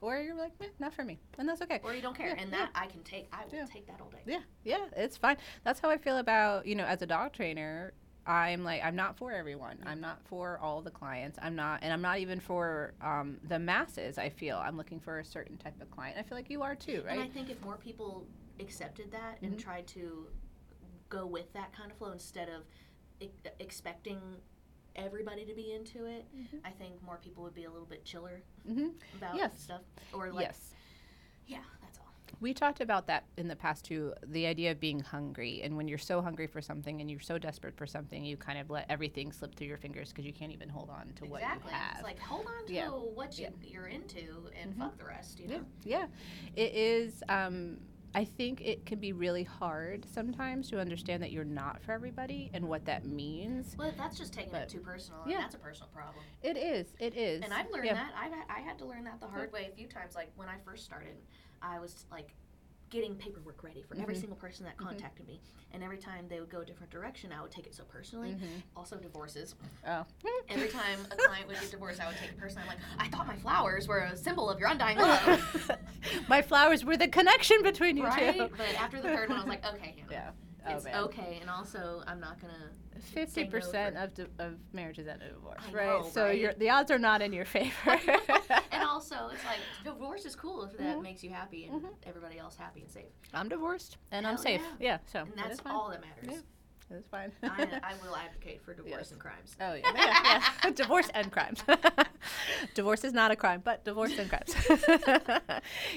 or 0.02 0.20
you're 0.20 0.36
like, 0.36 0.52
eh, 0.62 0.68
not 0.80 0.94
for 0.94 1.04
me, 1.04 1.20
and 1.38 1.48
that's 1.48 1.62
okay. 1.62 1.80
or 1.84 1.94
you 1.94 2.02
don't 2.02 2.16
care, 2.18 2.28
Yeah, 2.30 2.42
and 2.42 2.52
yeah. 2.52 2.58
that 2.58 2.72
I 2.76 2.88
can 2.88 3.04
take. 3.04 3.30
I 3.32 3.46
will 3.46 3.54
Yeah. 3.56 3.66
take 3.66 3.86
that 3.88 4.02
all 4.02 4.10
day. 4.10 4.22
Yeah, 4.26 4.42
yeah, 4.64 4.88
it's 4.96 5.16
fine. 5.18 5.38
That's 5.64 5.80
how 5.80 5.90
I 5.90 5.98
feel 5.98 6.18
about 6.18 6.66
you 6.66 6.76
know 6.76 6.86
as 6.86 7.02
a 7.02 7.06
dog 7.06 7.34
trainer. 7.34 7.94
I'm 8.32 8.64
like 8.64 8.82
I'm 8.84 8.96
not 8.96 9.18
for 9.18 9.32
everyone. 9.34 9.78
I'm 9.86 10.00
not 10.00 10.20
for 10.24 10.58
all 10.62 10.82
the 10.82 10.90
clients. 10.90 11.38
I'm 11.42 11.56
not, 11.56 11.80
and 11.84 11.92
I'm 11.92 12.02
not 12.02 12.20
even 12.20 12.40
for 12.40 12.94
um, 13.02 13.38
the 13.50 13.60
masses. 13.60 14.18
I 14.18 14.30
feel 14.30 14.58
I'm 14.58 14.78
looking 14.78 15.00
for 15.02 15.20
a 15.20 15.26
certain 15.26 15.58
type 15.58 15.80
of 15.82 15.92
client. 15.92 16.16
I 16.18 16.24
feel 16.24 16.38
like 16.38 16.50
you 16.50 16.64
are 16.64 16.74
too, 16.74 17.04
right? 17.06 17.16
And 17.20 17.22
I 17.24 17.28
think 17.28 17.50
if 17.50 17.62
more 17.62 17.76
people 17.76 18.26
accepted 18.60 19.12
that 19.12 19.38
and 19.42 19.56
Mhm. 19.56 19.60
tried 19.60 19.88
to 19.88 20.28
go 21.10 21.26
with 21.26 21.52
that 21.54 21.74
kind 21.74 21.92
of 21.92 21.98
flow 21.98 22.12
instead 22.14 22.48
of 22.48 22.64
e- 23.20 23.30
expecting 23.60 24.20
everybody 24.96 25.44
to 25.46 25.54
be 25.54 25.74
into 25.74 26.06
it, 26.06 26.26
Mhm. 26.34 26.60
I 26.64 26.72
think 26.72 27.02
more 27.04 27.18
people 27.18 27.44
would 27.44 27.54
be 27.56 27.66
a 27.66 27.70
little 27.72 27.86
bit 27.86 28.06
chiller 28.06 28.42
hmm 28.66 28.90
about 29.16 29.36
Yes. 29.36 29.60
stuff. 29.62 29.82
Or 30.14 30.32
like, 30.32 30.46
yes. 30.48 30.74
yeah. 31.48 31.64
We 32.40 32.54
talked 32.54 32.82
about 32.82 33.08
that 33.08 33.26
in 33.38 33.48
the 33.48 33.56
past 33.56 33.86
too. 33.86 34.14
The 34.24 34.48
idea 34.48 34.72
of 34.72 34.80
being 34.80 35.00
hungry, 35.00 35.62
and 35.64 35.76
when 35.78 35.88
you're 35.88 35.98
so 35.98 36.22
hungry 36.22 36.48
for 36.48 36.62
something 36.62 37.02
and 37.02 37.10
you're 37.12 37.20
so 37.20 37.38
desperate 37.38 37.76
for 37.76 37.86
something, 37.86 38.24
you 38.26 38.38
kind 38.38 38.58
of 38.58 38.70
let 38.70 38.86
everything 38.90 39.32
slip 39.32 39.56
through 39.56 39.68
your 39.68 39.78
fingers 39.78 40.10
because 40.10 40.26
you 40.26 40.34
can't 40.34 40.52
even 40.52 40.70
hold 40.70 40.90
on 40.90 41.12
to 41.18 41.26
what 41.26 41.42
you 41.42 41.48
exactly. 41.48 41.72
have. 41.74 41.96
It's 41.96 42.04
like 42.04 42.20
hold 42.20 42.48
on 42.48 42.66
to 42.68 42.74
Yeah. 42.74 42.90
what 42.90 43.38
you, 43.38 43.46
Yeah. 43.46 43.50
you're 43.72 43.88
into 43.88 44.50
and 44.60 44.74
Mhm. 44.74 44.80
fuck 44.80 44.98
the 44.98 45.06
rest. 45.06 45.40
You 45.40 45.48
know. 45.50 45.66
Yeah, 45.84 46.08
yeah. 46.56 46.64
It 46.64 46.74
is. 46.74 47.24
Um, 47.30 47.80
I 48.14 48.26
think 48.26 48.60
it 48.60 48.86
can 48.86 49.00
be 49.00 49.14
really 49.14 49.44
hard 49.44 50.06
sometimes 50.06 50.70
to 50.72 50.82
understand 50.82 51.24
that 51.24 51.32
you're 51.32 51.46
not 51.46 51.82
for 51.82 51.94
everybody 51.94 52.50
and 52.54 52.68
what 52.68 52.84
that 52.84 53.06
means. 53.06 53.78
Well, 53.78 53.94
that's 53.98 54.18
just 54.18 54.34
taking 54.34 54.52
But- 54.52 54.64
it 54.64 54.70
too 54.70 54.82
personal, 54.82 55.22
yeah. 55.26 55.36
and 55.36 55.44
that's 55.46 55.56
a 55.56 55.60
personal 55.60 55.88
problem. 55.94 56.22
It 56.44 56.58
is. 56.58 56.94
It 57.00 57.16
is. 57.16 57.42
And 57.42 57.54
I've 57.54 57.70
learned 57.72 57.86
yeah. 57.86 57.94
that. 57.94 58.14
I've, 58.18 58.34
I 58.50 58.60
had 58.60 58.78
to 58.80 58.86
learn 58.86 59.06
that 59.06 59.22
the 59.22 59.28
hard 59.28 59.54
way 59.54 59.68
a 59.72 59.76
few 59.76 59.88
times. 59.88 60.14
Like 60.16 60.30
when 60.36 60.50
I 60.50 60.58
first 60.66 60.84
started, 60.84 61.16
I 61.62 61.80
was 61.80 62.06
like 62.12 62.34
getting 62.90 63.16
paperwork 63.16 63.64
ready 63.64 63.82
for 63.82 63.96
every 63.96 64.16
Mhm. 64.16 64.20
single 64.20 64.36
person 64.36 64.66
that 64.66 64.76
contacted 64.76 65.26
me. 65.26 65.40
And 65.72 65.82
every 65.82 65.98
time 65.98 66.28
they 66.28 66.42
would 66.42 66.50
go 66.50 66.60
a 66.60 66.66
different 66.66 66.92
direction, 66.92 67.32
I 67.32 67.42
would 67.42 67.50
take 67.52 67.66
it 67.66 67.74
so 67.74 67.86
personally. 67.86 68.32
Mhm. 68.32 68.62
Also, 68.76 68.98
divorces. 68.98 69.56
Oh. 69.88 70.06
Every 70.50 70.68
time 70.68 71.00
a 71.10 71.16
client 71.16 71.48
would 71.48 71.58
get 71.58 71.72
divorced, 71.72 72.02
I 72.02 72.08
would 72.08 72.18
take 72.18 72.32
it 72.32 72.38
personally. 72.38 72.64
I'm 72.64 72.68
like, 72.76 72.80
I 73.00 73.08
thought 73.08 73.28
my 73.28 73.38
flowers 73.38 73.88
were 73.88 74.00
a 74.00 74.18
symbol 74.18 74.50
of 74.50 74.60
your 74.60 74.68
undying 74.68 74.98
love. 74.98 75.78
My 76.28 76.42
flowers 76.42 76.84
were 76.84 76.98
the 76.98 77.08
connection 77.08 77.64
between 77.64 77.96
you 77.96 78.04
right? 78.06 78.38
two. 78.38 78.50
But 78.58 78.76
after 78.76 79.02
the 79.02 79.08
third 79.08 79.30
one, 79.30 79.38
I 79.38 79.42
was 79.42 79.48
like, 79.48 79.66
okay, 79.66 79.96
Hannah. 79.98 80.12
Yeah. 80.12 80.32
Oh, 80.68 80.76
It's 80.76 80.84
man. 80.86 80.96
okay, 81.06 81.40
and 81.42 81.50
also 81.50 82.04
I'm 82.08 82.20
not 82.20 82.40
gonna. 82.40 82.70
Fifty 83.14 83.46
percent 83.46 83.96
for- 83.96 84.02
of 84.04 84.14
di- 84.14 84.26
of 84.40 84.54
marriages 84.74 85.08
end 85.08 85.24
in 85.24 85.30
divorce, 85.34 85.60
I 85.68 85.74
right? 85.74 85.86
know, 85.88 86.08
so 86.08 86.26
right? 86.26 86.38
you're, 86.40 86.54
the 86.54 86.70
odds 86.70 86.92
are 86.92 87.00
not 87.00 87.22
in 87.24 87.34
your 87.34 87.46
favor. 87.46 87.74
and 88.72 88.84
also, 88.84 89.30
it's 89.34 89.44
like 89.46 89.58
divorce 89.84 90.26
is 90.26 90.36
cool 90.36 90.64
if 90.64 90.78
that 90.78 90.98
Mhm. 90.98 91.02
makes 91.02 91.24
you 91.24 91.32
happy 91.32 91.66
and 91.66 91.82
Mhm. 91.82 91.90
everybody 92.06 92.38
else 92.38 92.56
happy 92.58 92.82
and 92.82 92.92
safe. 92.92 93.06
I'm 93.34 93.50
divorced 93.50 93.98
and 94.12 94.28
I'm 94.28 94.38
safe. 94.38 94.62
yeah. 94.80 94.88
Yeah, 94.92 94.98
so 95.12 95.20
And 95.22 95.32
that's 95.36 95.60
fine. 95.62 95.74
all 95.74 95.90
that 95.90 96.02
matters. 96.02 96.44
Yeah. 96.92 96.98
It's 96.98 97.08
fine. 97.08 97.32
I, 97.42 97.48
I 97.84 97.94
will 98.06 98.16
advocate 98.16 98.62
for 98.64 98.74
divorce 98.74 98.92
Yes. 98.98 99.12
and 99.12 99.20
crimes. 99.20 99.56
Oh 99.62 99.74
yeah, 99.74 99.92
yeah, 99.96 100.44
yeah. 100.66 100.70
divorce 100.76 101.10
and 101.14 101.32
crimes. 101.32 101.64
divorce 102.76 103.04
is 103.06 103.14
not 103.14 103.32
a 103.32 103.36
crime, 103.36 103.62
but 103.64 103.84
divorce 103.86 104.12
and 104.20 104.30
crimes. 104.30 104.54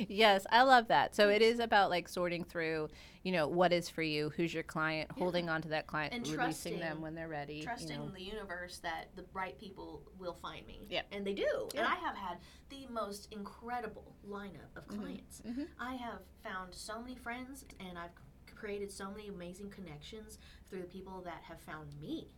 yes, 0.08 0.46
I 0.50 0.62
love 0.62 0.88
that. 0.88 1.14
So 1.14 1.28
it 1.28 1.42
is 1.42 1.58
about 1.58 1.90
like 1.90 2.08
sorting 2.08 2.44
through, 2.44 2.88
you 3.24 3.32
know, 3.32 3.48
what 3.48 3.72
is 3.72 3.88
for 3.88 4.02
you, 4.02 4.30
who's 4.36 4.52
your 4.52 4.62
client, 4.62 5.10
Yeah. 5.16 5.22
holding 5.24 5.48
on 5.48 5.62
to 5.62 5.68
that 5.68 5.86
client, 5.86 6.12
And 6.12 6.28
releasing 6.28 6.78
them 6.78 7.00
when 7.00 7.14
they're 7.14 7.26
ready. 7.26 7.62
Trusting 7.62 7.88
you 7.90 7.96
know. 7.96 8.08
the 8.10 8.22
universe 8.22 8.78
that 8.80 9.16
the 9.16 9.24
right 9.32 9.58
people 9.58 10.02
will 10.18 10.34
find 10.34 10.66
me. 10.66 10.86
Yeah. 10.90 11.02
And 11.10 11.26
they 11.26 11.32
do. 11.32 11.68
And 11.74 11.86
I 11.86 11.94
have 11.96 12.16
had 12.16 12.38
the 12.68 12.86
most 12.88 13.32
incredible 13.32 14.14
lineup 14.28 14.76
of 14.76 14.86
Mhm. 14.88 15.00
clients. 15.00 15.40
Mhm. 15.40 15.68
I 15.78 15.94
have 15.94 16.20
found 16.42 16.74
so 16.74 17.00
many 17.00 17.14
friends 17.16 17.64
and 17.80 17.98
I've 17.98 18.12
created 18.54 18.92
so 18.92 19.10
many 19.10 19.28
amazing 19.28 19.70
connections 19.70 20.38
through 20.68 20.82
the 20.82 20.86
people 20.88 21.22
that 21.22 21.42
have 21.44 21.60
found 21.62 21.98
me. 22.00 22.30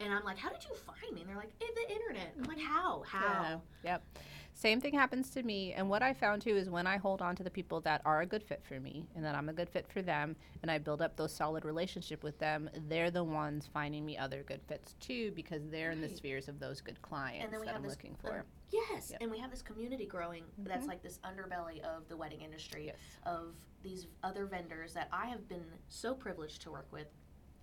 And 0.00 0.12
I'm 0.12 0.24
like, 0.24 0.36
how 0.38 0.50
did 0.50 0.62
you 0.64 0.74
find 0.74 1.12
me? 1.14 1.22
And 1.22 1.30
they're 1.30 1.36
like, 1.36 1.52
in 1.60 1.74
the 1.74 1.90
internet. 1.92 2.34
I'm 2.36 2.44
like, 2.44 2.60
how? 2.60 3.02
How? 3.02 3.20
Yeah. 3.82 3.92
Yep. 3.92 4.18
Same 4.58 4.80
thing 4.80 4.92
happens 4.92 5.30
to 5.30 5.44
me. 5.44 5.72
And 5.72 5.88
what 5.88 6.02
I 6.02 6.12
found 6.12 6.42
too 6.42 6.56
is 6.56 6.68
when 6.68 6.84
I 6.84 6.96
hold 6.96 7.22
on 7.22 7.36
to 7.36 7.44
the 7.44 7.50
people 7.50 7.80
that 7.82 8.02
are 8.04 8.22
a 8.22 8.26
good 8.26 8.42
fit 8.42 8.60
for 8.66 8.80
me 8.80 9.06
and 9.14 9.24
that 9.24 9.36
I'm 9.36 9.48
a 9.48 9.52
good 9.52 9.70
fit 9.70 9.86
for 9.86 10.02
them 10.02 10.34
and 10.62 10.70
I 10.70 10.78
build 10.78 11.00
up 11.00 11.14
those 11.16 11.32
solid 11.32 11.64
relationship 11.64 12.24
with 12.24 12.36
them, 12.40 12.68
they're 12.88 13.12
the 13.12 13.22
ones 13.22 13.68
finding 13.72 14.04
me 14.04 14.18
other 14.18 14.42
good 14.42 14.60
fits 14.66 14.96
too 14.98 15.30
because 15.36 15.62
they're 15.70 15.92
in 15.92 16.00
the 16.00 16.08
spheres 16.08 16.48
of 16.48 16.58
those 16.58 16.80
good 16.80 17.00
clients 17.02 17.56
that 17.64 17.72
I'm 17.76 17.84
this, 17.84 17.92
looking 17.92 18.10
um, 18.10 18.16
for. 18.20 18.44
Yes. 18.72 19.12
Yep. 19.12 19.20
And 19.22 19.30
we 19.30 19.38
have 19.38 19.52
this 19.52 19.62
community 19.62 20.06
growing 20.06 20.42
that's 20.58 20.86
Mhm. 20.86 20.88
like 20.88 21.02
this 21.04 21.20
underbelly 21.22 21.80
of 21.82 22.08
the 22.08 22.16
wedding 22.16 22.40
industry. 22.40 22.86
yes. 22.86 22.96
of 23.26 23.54
these 23.84 24.08
other 24.24 24.44
vendors 24.46 24.92
that 24.94 25.06
I 25.12 25.26
have 25.26 25.48
been 25.48 25.64
so 25.86 26.16
privileged 26.16 26.62
to 26.62 26.72
work 26.72 26.88
with, 26.90 27.06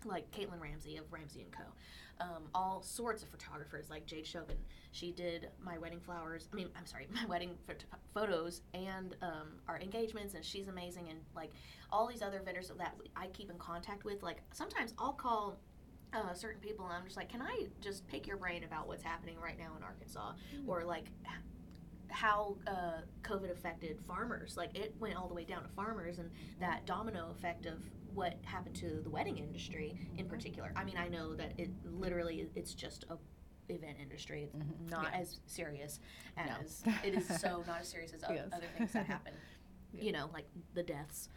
like 0.06 0.32
Caitlin 0.32 0.62
Ramsey 0.62 0.96
of 0.96 1.12
Ramsey 1.12 1.42
and 1.42 1.52
Co. 1.52 1.64
Um, 2.22 2.44
all 2.54 2.82
sorts 2.82 3.24
of 3.24 3.30
photographers 3.30 3.90
like 3.90 4.06
Jade 4.06 4.26
Chauvin. 4.26 4.56
She 4.92 5.12
did 5.12 5.50
my 5.62 5.78
wedding 5.78 6.00
flowers. 6.00 6.48
I 6.52 6.56
mean, 6.56 6.70
I'm 6.78 6.86
sorry, 6.86 7.08
my 7.14 7.26
wedding 7.26 7.52
phot- 7.68 7.84
photos 8.14 8.62
and 8.74 9.16
um, 9.22 9.60
our 9.68 9.80
engagements, 9.80 10.34
and 10.34 10.44
she's 10.44 10.68
amazing. 10.68 11.10
And 11.10 11.20
like 11.36 11.52
all 11.92 12.08
these 12.08 12.22
other 12.22 12.42
vendors 12.44 12.72
that 12.78 12.96
I 13.16 13.28
keep 13.28 13.52
in 13.52 13.58
contact 13.58 14.06
with, 14.06 14.24
like 14.24 14.42
sometimes 14.52 14.94
I'll 14.98 15.14
call. 15.14 15.60
Uh, 16.14 16.34
certain 16.34 16.62
people, 16.62 16.86
and 16.86 16.94
I'm 16.94 17.04
just 17.04 17.18
like, 17.18 17.28
can 17.28 17.42
I 17.42 17.66
just 17.82 18.08
pick 18.08 18.26
your 18.26 18.38
brain 18.38 18.64
about 18.64 18.88
what's 18.88 19.04
happening 19.04 19.36
right 19.38 19.58
now 19.60 19.74
in 19.76 19.84
Arkansas, 19.84 20.32
or 20.66 20.86
like 20.86 21.08
how 22.10 22.56
uh, 22.68 23.02
COVID 23.24 23.52
affected 23.52 24.00
farmers. 24.08 24.56
Like 24.58 24.78
it 24.78 24.96
went 25.00 25.16
all 25.16 25.28
the 25.28 25.34
way 25.34 25.44
down 25.44 25.64
to 25.64 25.70
farmers, 25.70 26.20
and 26.20 26.30
that 26.60 26.86
domino 26.86 27.30
effect 27.32 27.66
of 27.66 27.80
what 28.16 28.36
happened 28.44 28.76
to 28.78 29.02
the 29.04 29.10
wedding 29.10 29.38
industry 29.38 30.00
in 30.18 30.28
particular. 30.28 30.72
I 30.76 30.84
mean, 30.84 30.98
I 30.98 31.08
know 31.10 31.36
that 31.36 31.54
it 31.58 31.70
literally 31.84 32.50
it's 32.56 32.74
just 32.74 33.06
a 33.10 33.18
event 33.72 33.98
industry. 34.02 34.44
It's 34.44 34.56
Mhm. 34.56 34.90
not 34.90 35.10
Yeah. 35.12 35.20
as 35.20 35.40
serious 35.48 36.00
No. 36.38 36.44
as 36.64 36.84
it 37.04 37.14
is 37.16 37.28
so 37.42 37.64
not 37.68 37.82
as 37.82 37.88
serious 37.90 38.14
as 38.14 38.24
o- 38.24 38.32
Yes. 38.32 38.50
other 38.54 38.68
things 38.78 38.94
that 38.94 39.06
happen. 39.06 39.34
Yeah. 39.94 40.04
You 40.04 40.12
know, 40.12 40.30
like 40.34 40.46
the 40.74 40.84
deaths. 40.84 41.30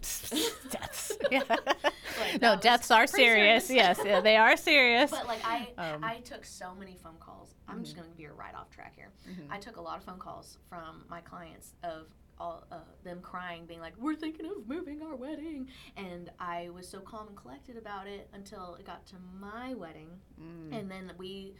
deaths. 0.70 1.12
Yeah. 1.30 1.42
Like, 1.48 2.40
no, 2.40 2.56
deaths 2.56 2.90
are 2.90 3.06
serious. 3.06 3.66
serious. 3.66 3.98
yes, 3.98 4.00
yeah, 4.06 4.20
they 4.20 4.36
are 4.36 4.56
serious. 4.56 5.10
But 5.10 5.26
like 5.26 5.44
I, 5.44 5.72
Um, 5.76 6.02
I 6.02 6.20
took 6.20 6.44
so 6.44 6.74
many 6.74 6.96
phone 6.96 7.18
calls. 7.20 7.54
I'm 7.68 7.82
just 7.84 7.94
Mhm. 7.94 8.00
going 8.00 8.10
to 8.12 8.16
be 8.16 8.26
right 8.28 8.54
off 8.54 8.70
track 8.70 8.94
here. 8.96 9.12
Mhm. 9.28 9.48
I 9.50 9.58
took 9.58 9.76
a 9.76 9.80
lot 9.82 9.98
of 9.98 10.04
phone 10.04 10.18
calls 10.18 10.58
from 10.68 11.04
my 11.08 11.20
clients 11.20 11.74
of 11.82 12.08
all 12.38 12.64
uh, 12.70 12.76
them 13.04 13.20
crying, 13.20 13.66
being 13.66 13.80
like, 13.80 13.94
"We're 13.98 14.14
thinking 14.16 14.46
of 14.46 14.66
moving 14.68 15.02
our 15.02 15.16
wedding," 15.16 15.68
and 15.96 16.30
I 16.38 16.68
was 16.70 16.86
so 16.88 17.00
calm 17.00 17.28
and 17.28 17.36
collected 17.36 17.76
about 17.76 18.06
it 18.06 18.28
until 18.32 18.74
it 18.78 18.84
got 18.86 19.06
to 19.06 19.16
my 19.40 19.74
wedding, 19.74 20.10
Mm. 20.40 20.78
and 20.78 20.90
then 20.90 21.12
we 21.18 21.54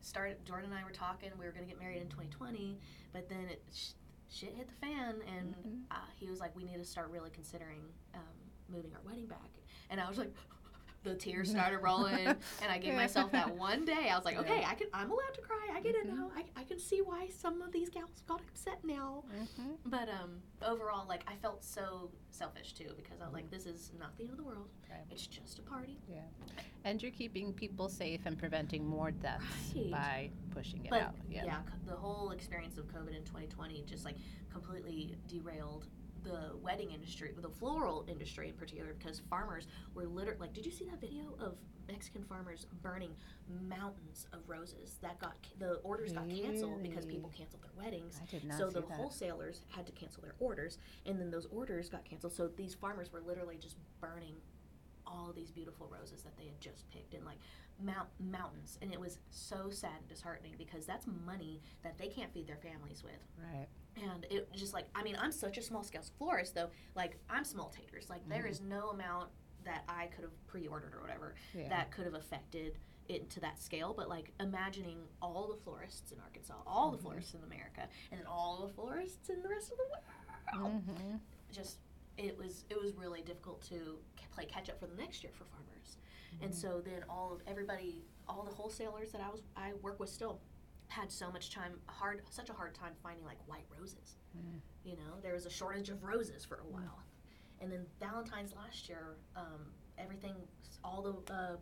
started. 0.00 0.44
Jordan 0.44 0.70
and 0.70 0.78
I 0.78 0.84
were 0.84 0.90
talking. 0.92 1.30
We 1.38 1.44
were 1.46 1.52
going 1.52 1.64
to 1.66 1.70
get 1.70 1.80
married 1.80 2.00
in 2.00 2.08
2020, 2.08 2.78
but 3.12 3.28
then 3.28 3.46
it 3.50 3.62
sh- 3.74 3.90
shit 4.30 4.54
hit 4.54 4.68
the 4.68 4.74
fan, 4.86 5.16
and 5.26 5.54
Mhm. 5.56 5.82
uh, 5.90 5.96
he 6.16 6.30
was 6.30 6.40
like, 6.40 6.54
"We 6.56 6.64
need 6.64 6.76
to 6.78 6.84
start 6.84 7.10
really 7.10 7.30
considering 7.30 7.82
um, 8.14 8.20
moving 8.68 8.94
our 8.94 9.00
wedding 9.02 9.26
back," 9.26 9.50
and 9.90 10.00
I 10.00 10.08
was 10.08 10.18
like. 10.18 10.34
The 11.02 11.14
tears 11.14 11.50
started 11.50 11.78
rolling, 11.78 12.26
and 12.26 12.36
I 12.70 12.76
gave 12.76 12.94
myself 12.94 13.32
that 13.32 13.56
one 13.56 13.86
day. 13.86 14.10
I 14.10 14.16
was 14.16 14.24
like, 14.26 14.36
"Okay, 14.38 14.62
I 14.66 14.74
can. 14.74 14.88
I'm 14.92 15.10
allowed 15.10 15.32
to 15.34 15.40
cry. 15.40 15.68
I 15.74 15.80
get 15.80 15.94
it 15.94 16.06
Mhm. 16.06 16.14
now. 16.16 16.30
I, 16.36 16.44
I 16.60 16.64
can 16.64 16.78
see 16.78 17.00
why 17.00 17.28
some 17.28 17.62
of 17.62 17.72
these 17.72 17.88
gals 17.88 18.22
got 18.26 18.40
upset 18.42 18.84
now." 18.84 19.24
Mhm. 19.34 19.76
But 19.86 20.10
um, 20.10 20.42
overall, 20.60 21.06
like 21.08 21.24
I 21.26 21.36
felt 21.36 21.64
so 21.64 22.10
selfish 22.30 22.74
too 22.74 22.90
because 22.96 23.18
I 23.22 23.24
was 23.24 23.32
like, 23.32 23.50
"This 23.50 23.64
is 23.64 23.92
not 23.98 24.14
the 24.18 24.24
end 24.24 24.32
of 24.32 24.36
the 24.36 24.44
world. 24.44 24.68
Right. 24.90 25.00
It's 25.10 25.26
just 25.26 25.58
a 25.58 25.62
party." 25.62 25.98
yeah 26.06 26.20
And 26.84 27.02
you're 27.02 27.12
keeping 27.12 27.52
people 27.54 27.88
safe 27.88 28.20
and 28.26 28.38
preventing 28.38 28.86
more 28.86 29.10
deaths 29.10 29.72
Right. 29.74 29.90
by 29.90 30.30
pushing 30.50 30.84
it 30.84 30.90
But 30.90 31.02
out. 31.02 31.14
yeah, 31.30 31.44
Yeah. 31.46 31.60
the 31.86 31.94
whole 31.96 32.30
experience 32.30 32.76
of 32.78 32.86
COVID 32.88 33.14
in 33.16 33.24
2020 33.24 33.84
just 33.86 34.04
like 34.04 34.16
completely 34.52 35.16
derailed 35.28 35.86
the 36.22 36.56
wedding 36.62 36.90
industry, 36.92 37.32
the 37.36 37.48
floral 37.48 38.04
industry 38.08 38.48
in 38.48 38.54
particular, 38.54 38.94
because 38.98 39.20
farmers 39.30 39.66
were 39.94 40.06
literally 40.06 40.40
like, 40.40 40.52
did 40.52 40.66
you 40.66 40.72
see 40.72 40.84
that 40.84 41.00
video 41.00 41.34
of 41.40 41.54
Mexican 41.90 42.24
farmers 42.24 42.66
burning 42.82 43.10
mountains 43.68 44.26
of 44.32 44.40
roses 44.46 44.96
that 45.02 45.18
got 45.18 45.34
the 45.58 45.74
orders 45.82 46.12
got 46.12 46.28
canceled 46.28 46.82
because 46.82 47.04
people 47.04 47.30
canceled 47.36 47.62
their 47.62 47.84
weddings. 47.84 48.20
I 48.22 48.30
did 48.30 48.44
not 48.44 48.58
so 48.58 48.70
the 48.70 48.80
that. 48.82 48.92
wholesalers 48.92 49.62
had 49.68 49.86
to 49.86 49.92
cancel 49.92 50.22
their 50.22 50.34
orders, 50.38 50.78
and 51.06 51.20
then 51.20 51.30
those 51.30 51.46
orders 51.46 51.88
got 51.88 52.04
canceled. 52.04 52.32
So 52.32 52.48
these 52.56 52.74
farmers 52.74 53.12
were 53.12 53.20
literally 53.20 53.56
just 53.56 53.76
burning 54.00 54.34
all 55.06 55.32
these 55.34 55.50
beautiful 55.50 55.90
roses 55.90 56.22
that 56.22 56.36
they 56.36 56.44
had 56.44 56.60
just 56.60 56.88
picked 56.90 57.14
in 57.14 57.24
like 57.24 57.38
mount 57.82 58.08
mountains, 58.18 58.78
and 58.82 58.92
it 58.92 59.00
was 59.00 59.18
so 59.30 59.70
sad 59.70 59.96
and 59.98 60.08
disheartening 60.08 60.54
because 60.58 60.86
that's 60.86 61.06
money 61.26 61.60
that 61.82 61.98
they 61.98 62.06
can't 62.08 62.32
feed 62.32 62.46
their 62.46 62.58
families 62.62 63.02
with. 63.02 63.20
Right. 63.52 63.66
And 64.00 64.26
it 64.30 64.48
just 64.54 64.72
like 64.74 64.86
I 64.94 65.02
mean 65.02 65.16
I'm 65.18 65.32
such 65.32 65.58
a 65.58 65.62
small 65.62 65.82
scale 65.82 66.02
florist 66.18 66.54
though. 66.54 66.70
Like 66.94 67.18
I'm 67.28 67.44
small 67.44 67.68
taters. 67.70 68.08
Like 68.08 68.26
there 68.28 68.44
Mhm. 68.44 68.50
is 68.50 68.60
no 68.60 68.90
amount 68.90 69.30
that 69.64 69.84
I 69.88 70.06
could 70.06 70.24
have 70.24 70.46
pre-ordered 70.46 70.94
or 70.94 71.00
whatever 71.02 71.34
Yeah. 71.54 71.68
that 71.68 71.90
could 71.90 72.04
have 72.06 72.14
affected 72.14 72.78
it 73.08 73.28
to 73.30 73.40
that 73.40 73.58
scale. 73.58 73.92
But 73.92 74.08
like 74.08 74.32
imagining 74.40 75.06
all 75.20 75.48
the 75.48 75.56
florists 75.56 76.12
in 76.12 76.20
Arkansas, 76.20 76.54
all 76.66 76.90
the 76.90 76.98
Mhm. 76.98 77.02
florists 77.02 77.34
in 77.34 77.42
America, 77.42 77.88
and 78.10 78.18
then 78.20 78.26
all 78.26 78.66
the 78.66 78.72
florists 78.72 79.28
in 79.28 79.42
the 79.42 79.48
rest 79.48 79.70
of 79.72 79.78
the 79.78 79.84
world. 79.84 80.82
Mhm. 80.86 81.20
Just 81.50 81.78
it 82.16 82.36
was 82.36 82.64
it 82.70 82.80
was 82.80 82.94
really 82.94 83.22
difficult 83.22 83.60
to 83.62 83.98
play 84.32 84.46
catch 84.46 84.68
up 84.70 84.78
for 84.78 84.86
the 84.86 84.96
next 84.96 85.22
year 85.22 85.32
for 85.32 85.44
farmers. 85.44 85.96
And 86.42 86.54
so 86.54 86.80
then 86.80 87.02
all 87.08 87.32
of 87.32 87.42
everybody, 87.46 88.04
all 88.28 88.44
the 88.44 88.54
wholesalers 88.54 89.10
that 89.12 89.20
I 89.20 89.28
was 89.30 89.42
I 89.56 89.72
work 89.74 89.98
with 90.00 90.08
still 90.08 90.40
had 90.90 91.10
so 91.10 91.30
much 91.30 91.50
time 91.50 91.74
hard 91.86 92.22
such 92.30 92.50
a 92.50 92.52
hard 92.52 92.74
time 92.74 92.92
finding 93.02 93.24
like 93.24 93.38
white 93.46 93.64
roses. 93.78 94.16
Mm. 94.36 94.60
You 94.84 94.96
know, 94.96 95.20
there 95.22 95.32
was 95.32 95.46
a 95.46 95.50
shortage 95.50 95.88
of 95.88 96.02
roses 96.02 96.44
for 96.44 96.56
a 96.56 96.66
while. 96.66 96.98
And 97.60 97.70
then 97.70 97.86
Valentine's 98.00 98.54
last 98.54 98.88
year, 98.88 99.16
um, 99.36 99.72
everything, 99.98 100.34
all 100.82 101.02
the 101.02 101.32
uh, 101.32 101.56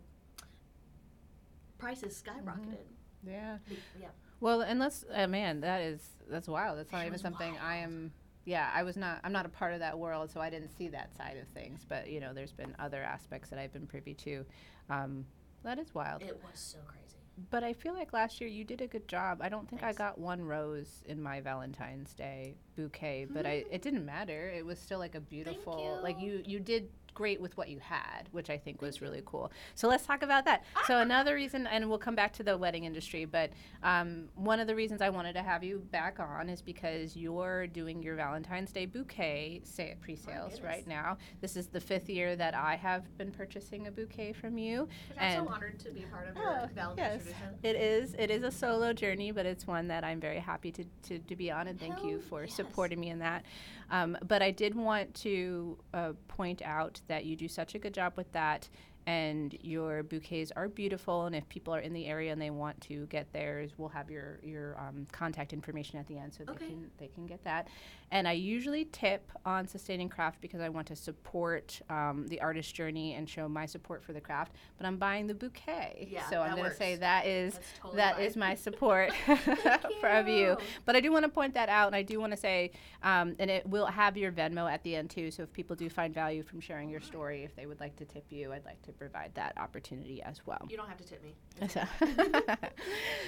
prices 1.77 2.21
skyrocketed. 2.25 2.87
Yeah. 3.25 3.57
Be- 3.67 3.77
Yeah. 3.99 4.07
Well, 4.39 4.61
and 4.61 4.79
let's, 4.79 5.03
uh, 5.13 5.27
man, 5.27 5.59
that 5.61 5.81
is 5.81 6.01
that's 6.29 6.47
wild. 6.47 6.77
That's 6.79 6.91
not 6.91 6.99
That 6.99 7.07
even 7.07 7.19
something 7.19 7.57
I 7.57 7.77
am. 7.77 8.11
Yeah, 8.45 8.69
I 8.73 8.83
was 8.83 8.95
not. 8.95 9.19
I'm 9.23 9.33
not 9.33 9.45
a 9.45 9.49
part 9.49 9.73
of 9.73 9.79
that 9.79 9.99
world, 9.99 10.31
so 10.31 10.39
I 10.39 10.49
didn't 10.49 10.69
see 10.69 10.87
that 10.87 11.13
side 11.15 11.37
of 11.37 11.47
things. 11.49 11.85
But 11.87 12.09
you 12.09 12.19
know, 12.19 12.33
there's 12.33 12.53
been 12.53 12.73
other 12.79 13.03
aspects 13.03 13.49
that 13.49 13.59
I've 13.59 13.73
been 13.73 13.85
privy 13.85 14.13
to. 14.15 14.45
Um, 14.89 15.25
that 15.63 15.77
is 15.77 15.93
wild. 15.93 16.21
It 16.21 16.41
was 16.41 16.59
so 16.59 16.77
crazy. 16.87 17.18
But 17.51 17.63
I 17.63 17.73
feel 17.73 17.93
like 17.93 18.13
last 18.13 18.41
year 18.41 18.49
you 18.49 18.63
did 18.63 18.81
a 18.81 18.87
good 18.87 19.07
job. 19.07 19.39
I 19.41 19.49
don't 19.49 19.67
think 19.69 19.81
Thanks. 19.81 19.99
I 19.99 20.03
got 20.03 20.17
one 20.17 20.41
rose 20.41 21.03
in 21.05 21.21
my 21.21 21.41
Valentine's 21.41 22.13
Day 22.13 22.55
bouquet, 22.75 23.27
but 23.29 23.45
I 23.45 23.57
mm-hmm. 23.57 23.73
it 23.73 23.81
didn't 23.81 24.05
matter. 24.05 24.49
It 24.49 24.65
was 24.65 24.79
still 24.79 24.99
like 24.99 25.15
a 25.15 25.21
beautiful 25.21 25.99
like 26.03 26.19
you. 26.19 26.37
you 26.37 26.43
you 26.45 26.59
did 26.59 26.89
great 27.13 27.41
with 27.41 27.55
what 27.57 27.69
you 27.69 27.79
had, 27.79 28.29
which 28.31 28.49
I 28.49 28.57
think 28.57 28.81
was 28.81 29.01
really 29.01 29.21
cool. 29.25 29.51
So 29.75 29.87
let's 29.87 30.05
talk 30.05 30.21
about 30.23 30.45
that. 30.45 30.63
So 30.87 30.99
another 30.99 31.35
reason, 31.35 31.67
and 31.67 31.89
we'll 31.89 31.97
come 31.97 32.15
back 32.15 32.33
to 32.33 32.43
the 32.43 32.57
wedding 32.57 32.83
industry, 32.85 33.25
but 33.25 33.51
um, 33.83 34.29
one 34.35 34.59
of 34.59 34.67
the 34.67 34.75
reasons 34.75 35.01
I 35.01 35.09
wanted 35.09 35.33
to 35.33 35.41
have 35.41 35.63
you 35.63 35.79
back 35.91 36.19
on 36.19 36.49
is 36.49 36.61
because 36.61 37.15
you're 37.15 37.67
doing 37.67 38.01
your 38.01 38.15
Valentine's 38.15 38.71
Day 38.71 38.85
bouquet 38.85 39.61
sa- 39.63 39.83
pre-sales 40.01 40.53
goodness. 40.53 40.61
right 40.63 40.87
now. 40.87 41.17
This 41.41 41.55
is 41.55 41.67
the 41.67 41.79
fifth 41.79 42.09
year 42.09 42.35
that 42.35 42.53
I 42.53 42.75
have 42.75 43.17
been 43.17 43.31
purchasing 43.31 43.87
a 43.87 43.91
bouquet 43.91 44.33
from 44.33 44.57
you. 44.57 44.87
Which 45.09 45.17
I'm 45.19 45.45
so 45.45 45.51
honored 45.53 45.79
to 45.79 45.91
be 45.91 46.01
part 46.01 46.27
of 46.29 46.35
Oh, 46.37 46.41
your 46.41 46.69
Valentine's 46.75 46.97
yes. 46.97 47.23
tradition. 47.23 47.55
It 47.63 47.75
is. 47.75 48.15
It 48.17 48.31
is 48.31 48.43
a 48.43 48.51
solo 48.51 48.93
journey, 48.93 49.31
but 49.31 49.45
it's 49.45 49.65
one 49.67 49.87
that 49.87 50.03
I'm 50.03 50.19
very 50.19 50.39
happy 50.39 50.71
to, 50.71 50.83
to, 51.07 51.19
to 51.19 51.35
be 51.35 51.51
on, 51.51 51.67
and 51.67 51.79
thank 51.79 52.03
you 52.03 52.19
for 52.21 52.43
yes. 52.45 52.53
supporting 52.55 52.99
me 52.99 53.09
in 53.09 53.19
that. 53.19 53.43
Um, 53.91 54.17
but 54.27 54.41
I 54.41 54.51
did 54.51 54.75
want 54.75 55.13
to 55.15 55.77
uh, 55.93 56.13
point 56.27 56.61
out 56.63 57.01
that 57.07 57.25
you 57.25 57.35
do 57.35 57.47
such 57.47 57.75
a 57.75 57.79
good 57.79 57.93
job 57.93 58.13
with 58.15 58.31
that, 58.33 58.69
and 59.07 59.57
your 59.61 60.03
bouquets 60.03 60.51
are 60.55 60.67
beautiful. 60.67 61.25
And 61.25 61.35
if 61.35 61.47
people 61.49 61.73
are 61.73 61.79
in 61.79 61.93
the 61.93 62.05
area 62.05 62.31
and 62.31 62.41
they 62.41 62.51
want 62.51 62.79
to 62.81 63.05
get 63.07 63.31
theirs, 63.33 63.71
we'll 63.77 63.89
have 63.89 64.11
your 64.11 64.39
your 64.43 64.77
um, 64.79 65.07
contact 65.11 65.53
information 65.53 65.97
at 65.99 66.07
the 66.07 66.17
end, 66.17 66.33
so 66.33 66.43
Okay. 66.49 66.65
they 66.65 66.71
can 66.71 66.91
they 66.97 67.07
can 67.07 67.25
get 67.25 67.43
that. 67.43 67.67
And 68.11 68.27
I 68.27 68.31
usually 68.33 68.85
tip 68.85 69.31
on 69.45 69.67
sustaining 69.67 70.09
craft 70.09 70.41
because 70.41 70.61
I 70.61 70.69
want 70.69 70.87
to 70.87 70.95
support 70.95 71.79
um, 71.89 72.25
the 72.27 72.41
artist 72.41 72.73
journey 72.73 73.13
and 73.13 73.29
show 73.29 73.47
my 73.47 73.65
support 73.65 74.03
for 74.03 74.13
the 74.13 74.21
craft. 74.21 74.53
But 74.77 74.87
I'm 74.87 74.97
buying 74.97 75.27
the 75.27 75.33
bouquet, 75.35 76.07
Yeah, 76.11 76.27
so 76.29 76.41
I'm 76.41 76.55
going 76.55 76.69
to 76.69 76.75
say 76.75 76.95
that 76.95 77.25
is 77.27 77.59
totally 77.79 77.97
that 77.97 78.15
fine. 78.15 78.25
is 78.25 78.35
my 78.35 78.55
support 78.55 79.13
for 79.99 80.09
of 80.09 80.27
you. 80.27 80.35
you. 80.35 80.57
But 80.85 80.95
I 80.95 80.99
do 81.01 81.11
want 81.11 81.23
to 81.23 81.29
point 81.29 81.53
that 81.53 81.69
out, 81.69 81.87
and 81.87 81.95
I 81.95 82.01
do 82.03 82.19
want 82.19 82.31
to 82.31 82.37
say, 82.37 82.71
um, 83.03 83.35
and 83.39 83.49
it 83.49 83.67
will 83.67 83.85
have 83.85 84.17
your 84.17 84.31
Venmo 84.31 84.71
at 84.71 84.83
the 84.83 84.95
end 84.95 85.09
too. 85.09 85.29
So 85.31 85.43
if 85.43 85.53
people 85.53 85.75
do 85.75 85.89
find 85.89 86.13
value 86.13 86.43
from 86.43 86.59
sharing 86.59 86.89
your 86.89 87.01
story, 87.01 87.43
if 87.43 87.55
they 87.55 87.65
would 87.65 87.79
like 87.79 87.95
to 87.97 88.05
tip 88.05 88.25
you, 88.29 88.51
I'd 88.53 88.65
like 88.65 88.81
to 88.83 88.91
provide 88.91 89.31
that 89.35 89.53
opportunity 89.57 90.21
as 90.23 90.41
well. 90.45 90.65
You 90.69 90.77
don't 90.77 90.89
have 90.89 90.97
to 90.97 91.03
tip 91.05 91.23
me. 91.23 91.35
So, 91.67 91.81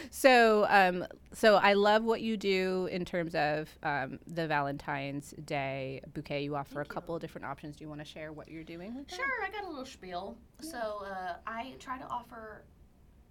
so, 0.09 0.65
um, 0.69 1.05
so 1.33 1.55
I 1.55 1.73
love 1.73 2.03
what 2.03 2.21
you 2.21 2.37
do 2.37 2.87
in 2.91 3.05
terms 3.05 3.35
of 3.35 3.69
um, 3.83 4.19
the 4.27 4.47
Valentine's 4.71 5.31
Day 5.45 6.01
bouquet. 6.13 6.43
You 6.43 6.55
offer 6.55 6.75
Thank 6.75 6.87
a 6.87 6.89
you. 6.89 6.93
couple 6.93 7.15
of 7.15 7.21
different 7.21 7.45
options. 7.45 7.75
Do 7.75 7.83
you 7.83 7.89
want 7.89 7.99
to 8.01 8.05
share 8.05 8.31
what 8.31 8.49
you're 8.49 8.63
doing? 8.63 9.05
Sure, 9.07 9.25
I 9.45 9.49
got 9.51 9.65
a 9.65 9.69
little 9.69 9.85
spiel. 9.85 10.37
So 10.59 11.03
uh, 11.05 11.35
I 11.45 11.73
try 11.79 11.97
to 11.97 12.05
offer 12.05 12.63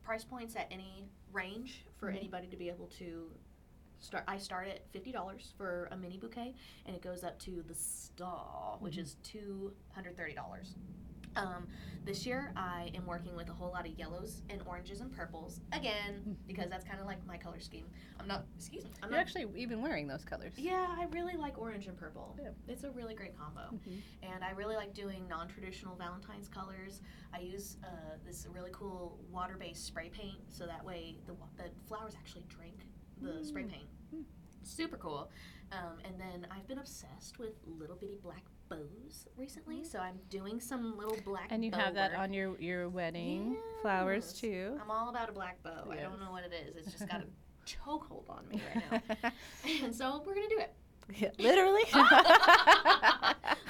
price 0.03 0.25
points 0.25 0.57
at 0.57 0.67
any 0.71 1.05
range 1.33 1.85
for 1.99 2.11
Mhm. 2.13 2.17
anybody 2.19 2.47
to 2.49 2.57
be 2.57 2.69
able 2.69 2.87
to 2.99 3.31
start. 4.01 4.25
I 4.29 4.39
start 4.39 4.69
at 4.69 4.87
fifty 4.91 5.13
dollars 5.13 5.53
for 5.57 5.89
a 5.93 5.97
mini 5.97 6.19
bouquet, 6.19 6.55
and 6.87 6.95
it 6.97 7.03
goes 7.03 7.23
up 7.25 7.39
to 7.41 7.63
the 7.67 7.75
star, 7.75 8.77
which 8.81 8.97
Mhm. 8.97 9.03
is 9.03 9.15
two 9.23 9.73
hundred 9.93 10.17
thirty 10.17 10.35
dollars. 10.35 10.75
Um, 11.37 11.67
this 12.05 12.25
year, 12.27 12.53
I 12.57 12.91
am 12.95 13.05
working 13.07 13.37
with 13.37 13.51
a 13.51 13.53
whole 13.53 13.71
lot 13.71 13.87
of 13.87 13.97
yellows 13.99 14.43
and 14.49 14.63
oranges 14.67 15.01
and 15.03 15.13
purples 15.13 15.61
again 15.73 16.37
because 16.47 16.69
that's 16.71 16.85
kind 16.85 16.99
of 16.99 17.07
like 17.07 17.25
my 17.27 17.37
color 17.37 17.61
scheme. 17.61 17.87
I'm 18.19 18.27
not. 18.27 18.47
Excuse 18.57 18.85
me. 18.85 18.91
I'm 19.03 19.11
You're 19.11 19.19
not. 19.19 19.27
actually 19.27 19.47
even 19.55 19.83
wearing 19.83 20.09
those 20.09 20.25
colors. 20.25 20.53
Yeah, 20.57 20.87
I 20.99 21.05
really 21.13 21.37
like 21.37 21.59
orange 21.59 21.87
and 21.89 21.97
purple. 21.97 22.37
Yeah. 22.43 22.49
It's 22.69 22.85
a 22.85 22.91
really 22.91 23.15
great 23.15 23.39
combo 23.39 23.71
Mhm. 23.75 24.01
and 24.23 24.43
I 24.43 24.51
really 24.53 24.77
like 24.77 24.95
doing 24.95 25.29
non-traditional 25.29 25.95
Valentine's 25.97 26.49
colors. 26.49 27.03
I 27.35 27.41
use 27.41 27.77
uh, 27.85 28.17
this 28.27 28.47
really 28.51 28.71
cool 28.73 29.19
water-based 29.31 29.85
spray 29.85 30.09
paint, 30.09 30.41
so 30.49 30.67
that 30.67 30.85
way 30.85 31.19
the 31.27 31.35
the 31.63 31.71
flowers 31.87 32.15
actually 32.19 32.45
drink 32.49 32.87
the 33.21 33.45
spray 33.45 33.65
Mm. 33.65 33.71
paint. 33.71 33.89
Mm. 34.15 34.25
Super 34.63 34.97
cool. 34.97 35.31
Um, 35.71 35.99
and 36.05 36.19
then 36.19 36.47
I've 36.51 36.67
been 36.67 36.79
obsessed 36.79 37.39
with 37.39 37.53
little 37.67 37.97
bitty 37.97 38.17
black 38.23 38.45
bows 38.71 39.27
recently, 39.37 39.85
so 39.85 39.99
I'm 39.99 40.19
doing 40.31 40.61
some 40.61 40.97
little 40.97 41.19
black. 41.25 41.49
And 41.51 41.65
you 41.65 41.73
have 41.73 41.95
that 41.95 42.13
work. 42.13 42.21
on 42.21 42.33
your 42.33 42.59
your 42.59 42.89
wedding 42.89 43.57
flowers 43.83 44.33
too. 44.33 44.79
I'm 44.81 44.91
all 44.91 45.11
about 45.11 45.29
a 45.29 45.33
black 45.33 45.63
bow. 45.63 45.89
I 45.91 45.97
don't 45.97 46.21
know 46.21 46.31
what 46.31 46.45
it 46.45 46.53
is. 46.55 46.77
It's 46.77 46.93
just 46.97 47.11
got 47.11 47.21
a 47.21 47.27
chokehold 47.67 48.31
on 48.31 48.49
me 48.49 48.63
right 48.75 49.03
now, 49.23 49.31
and 49.85 49.95
so 49.95 50.23
we're 50.27 50.35
gonna 50.35 50.49
do 50.49 50.61
it. 50.61 50.73
Yeah, 51.17 51.31
Literally. 51.39 51.83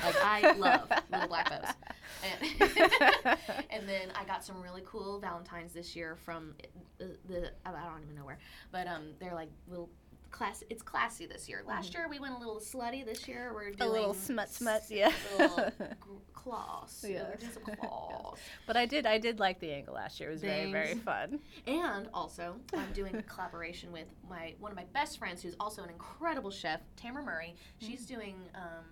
Like 0.03 0.25
I 0.25 0.53
love 0.57 0.91
little 1.11 1.29
black 1.29 1.49
bows. 1.51 1.75
And, 2.25 2.71
and 3.71 3.89
then 3.89 4.09
I 4.19 4.25
got 4.25 4.43
some 4.45 4.61
really 4.63 4.83
cool 4.87 5.21
Valentines 5.21 5.73
this 5.75 5.95
year 5.95 6.17
from 6.17 6.55
the, 6.99 7.17
the 7.29 7.51
I 7.67 7.71
don't 7.71 8.03
even 8.03 8.15
know 8.17 8.25
where, 8.25 8.39
but 8.73 8.87
um, 8.87 9.11
they're 9.21 9.35
like 9.35 9.51
little 9.69 9.91
class. 10.31 10.63
It's 10.71 10.83
classy 10.83 11.27
this 11.27 11.49
year. 11.49 11.63
Last 11.67 11.95
year 11.95 12.07
we 12.09 12.19
went 12.19 12.35
a 12.35 12.39
little 12.39 12.61
slutty. 12.61 13.05
This 13.05 13.27
year 13.29 13.53
we're 13.55 13.73
doing 13.73 13.89
a 13.89 13.93
little 13.93 14.15
smut 14.15 14.53
smut, 14.53 14.83
yeah. 14.89 15.13
little 15.39 15.71
claws. 16.33 17.05
Yes. 17.07 17.27
We're 17.29 17.37
doing 17.37 17.53
some 17.53 17.77
claws. 17.81 18.39
but 18.67 18.77
I 18.77 18.87
did 18.87 19.07
I 19.07 19.19
did 19.19 19.39
like 19.41 19.61
the 19.61 19.73
angle 19.73 19.95
last 19.95 20.21
year. 20.21 20.31
It 20.31 20.33
was 20.33 20.41
very 20.41 20.71
very 20.71 20.95
fun. 20.95 21.41
And 21.67 22.09
also, 22.15 22.57
I'm 22.75 22.93
doing 22.93 23.17
a 23.17 23.23
collaboration 23.35 23.93
with 23.93 24.07
my 24.29 24.55
one 24.59 24.73
of 24.73 24.77
my 24.77 24.87
best 24.93 25.19
friends, 25.19 25.43
who's 25.43 25.57
also 25.61 25.83
an 25.83 25.91
incredible 25.91 26.51
chef, 26.51 26.81
Tamara 26.97 27.25
Murray. 27.25 27.55
She's 27.79 28.07
doing 28.07 28.37
um, 28.55 28.85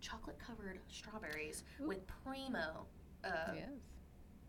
chocolate 0.00 0.38
covered 0.38 0.78
strawberries 0.88 1.64
Ooh. 1.80 1.88
with 1.88 2.00
primo 2.24 2.86
uh, 3.24 3.52
yes. 3.54 3.68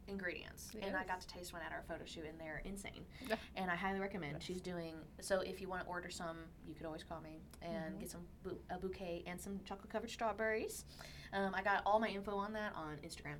Ingredients. 0.07 0.71
And 0.81 0.95
I 0.95 1.03
got 1.03 1.19
to 1.21 1.27
taste 1.27 1.53
one 1.53 1.61
at 1.61 1.71
our 1.71 1.83
photo 1.87 2.05
shoot, 2.05 2.25
and 2.27 2.39
they're 2.39 2.61
insane. 2.65 3.05
Yeah. 3.27 3.35
And 3.55 3.69
I 3.69 3.75
highly 3.75 3.99
recommend. 3.99 4.33
Yes. 4.33 4.43
She's 4.43 4.61
doing 4.61 4.95
so. 5.21 5.41
If 5.41 5.59
you 5.61 5.67
want 5.67 5.83
to 5.83 5.87
order 5.87 6.09
some, 6.09 6.37
you 6.67 6.73
could 6.75 6.85
always 6.85 7.03
call 7.03 7.19
me 7.21 7.39
and 7.61 7.95
Mhm. 7.95 7.99
get 7.99 8.09
some 8.11 8.25
bu- 8.43 8.57
a 8.69 8.77
bouquet 8.77 9.23
and 9.27 9.39
some 9.39 9.59
chocolate 9.63 9.89
covered 9.89 10.09
strawberries. 10.09 10.85
Um, 11.33 11.53
I 11.55 11.61
got 11.61 11.81
all 11.85 11.99
my 11.99 12.07
info 12.09 12.35
on 12.37 12.53
that 12.53 12.73
on 12.75 12.97
Instagram. 12.99 13.37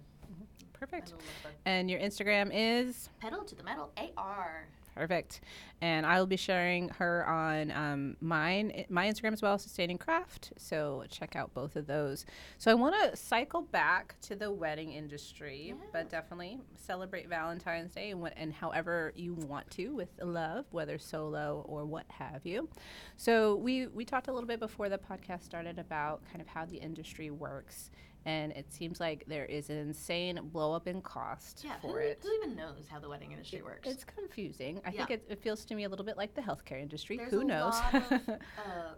Perfect. 0.74 1.12
My 1.12 1.18
little 1.18 1.32
lookbook. 1.52 1.56
And 1.66 1.90
your 1.90 2.00
Instagram 2.00 2.52
is 2.54 3.10
Petal 3.20 3.44
to 3.46 3.56
the 3.56 3.64
metal, 3.64 3.92
AR. 3.98 4.68
Perfect. 4.98 5.42
And 5.80 6.06
I 6.06 6.20
will 6.20 6.26
be 6.26 6.38
sharing 6.38 6.90
her 6.90 7.28
on 7.28 7.72
um, 7.72 8.18
mine, 8.20 8.86
my 8.90 9.08
Instagram 9.08 9.34
as 9.34 9.42
well, 9.42 9.60
Sustaining 9.60 9.98
Craft. 9.98 10.54
So 10.58 11.04
check 11.10 11.36
out 11.36 11.54
both 11.54 11.76
of 11.76 11.86
those. 11.86 12.26
So 12.58 12.72
I 12.72 12.74
want 12.74 12.96
to 13.04 13.16
cycle 13.16 13.62
back 13.62 14.16
to 14.22 14.36
the 14.36 14.52
wedding 14.52 14.92
industry, 14.94 15.76
but 15.94 16.10
definitely 16.10 16.60
celebrate 16.76 17.30
Valentine's 17.30 17.94
Day 17.94 18.12
and, 18.12 18.22
what, 18.22 18.34
and 18.36 18.52
however 18.52 19.14
you 19.16 19.34
want 19.34 19.70
to 19.72 19.90
with 19.90 20.10
love, 20.22 20.66
whether 20.72 20.98
solo 20.98 21.64
or 21.68 21.86
what 21.86 22.06
have 22.10 22.46
you. 22.46 22.68
So 23.16 23.56
we 23.56 23.88
we 23.88 24.04
talked 24.04 24.28
a 24.28 24.34
little 24.34 24.48
bit 24.48 24.60
before 24.60 24.90
the 24.90 24.98
podcast 24.98 25.44
started 25.44 25.78
about 25.78 26.24
kind 26.26 26.42
of 26.42 26.48
how 26.48 26.66
the 26.66 26.78
industry 26.78 27.30
works. 27.30 27.92
And 28.28 28.52
it 28.52 28.74
seems 28.74 29.00
like 29.00 29.24
there 29.28 29.46
is 29.46 29.70
an 29.70 29.78
insane 29.78 30.38
blow 30.52 30.74
up 30.74 30.86
in 30.86 31.02
cost 31.02 31.62
Yeah, 31.64 31.78
for 31.80 31.88
who, 31.88 31.96
it. 31.96 32.20
who 32.22 32.30
even 32.44 32.58
knows 32.58 32.86
how 32.90 33.00
the 33.00 33.08
wedding 33.08 33.32
industry 33.32 33.62
works? 33.62 33.88
It's 33.90 34.04
confusing. 34.04 34.82
I 34.86 34.90
Yeah. 34.92 35.06
think 35.06 35.12
it, 35.22 35.26
it 35.30 35.42
feels 35.42 35.64
to 35.64 35.76
me 35.76 35.86
a 35.86 35.90
little 35.90 36.04
bit 36.06 36.18
like 36.18 36.34
the 36.36 36.42
healthcare 36.42 36.82
industry. 36.82 37.16
There's 37.16 37.32
Who 37.32 37.46
knows? 37.46 37.74
of- 37.94 38.04
uh, 38.30 38.36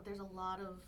there's 0.04 0.18
a 0.20 0.24
lot 0.36 0.60
of 0.60 0.80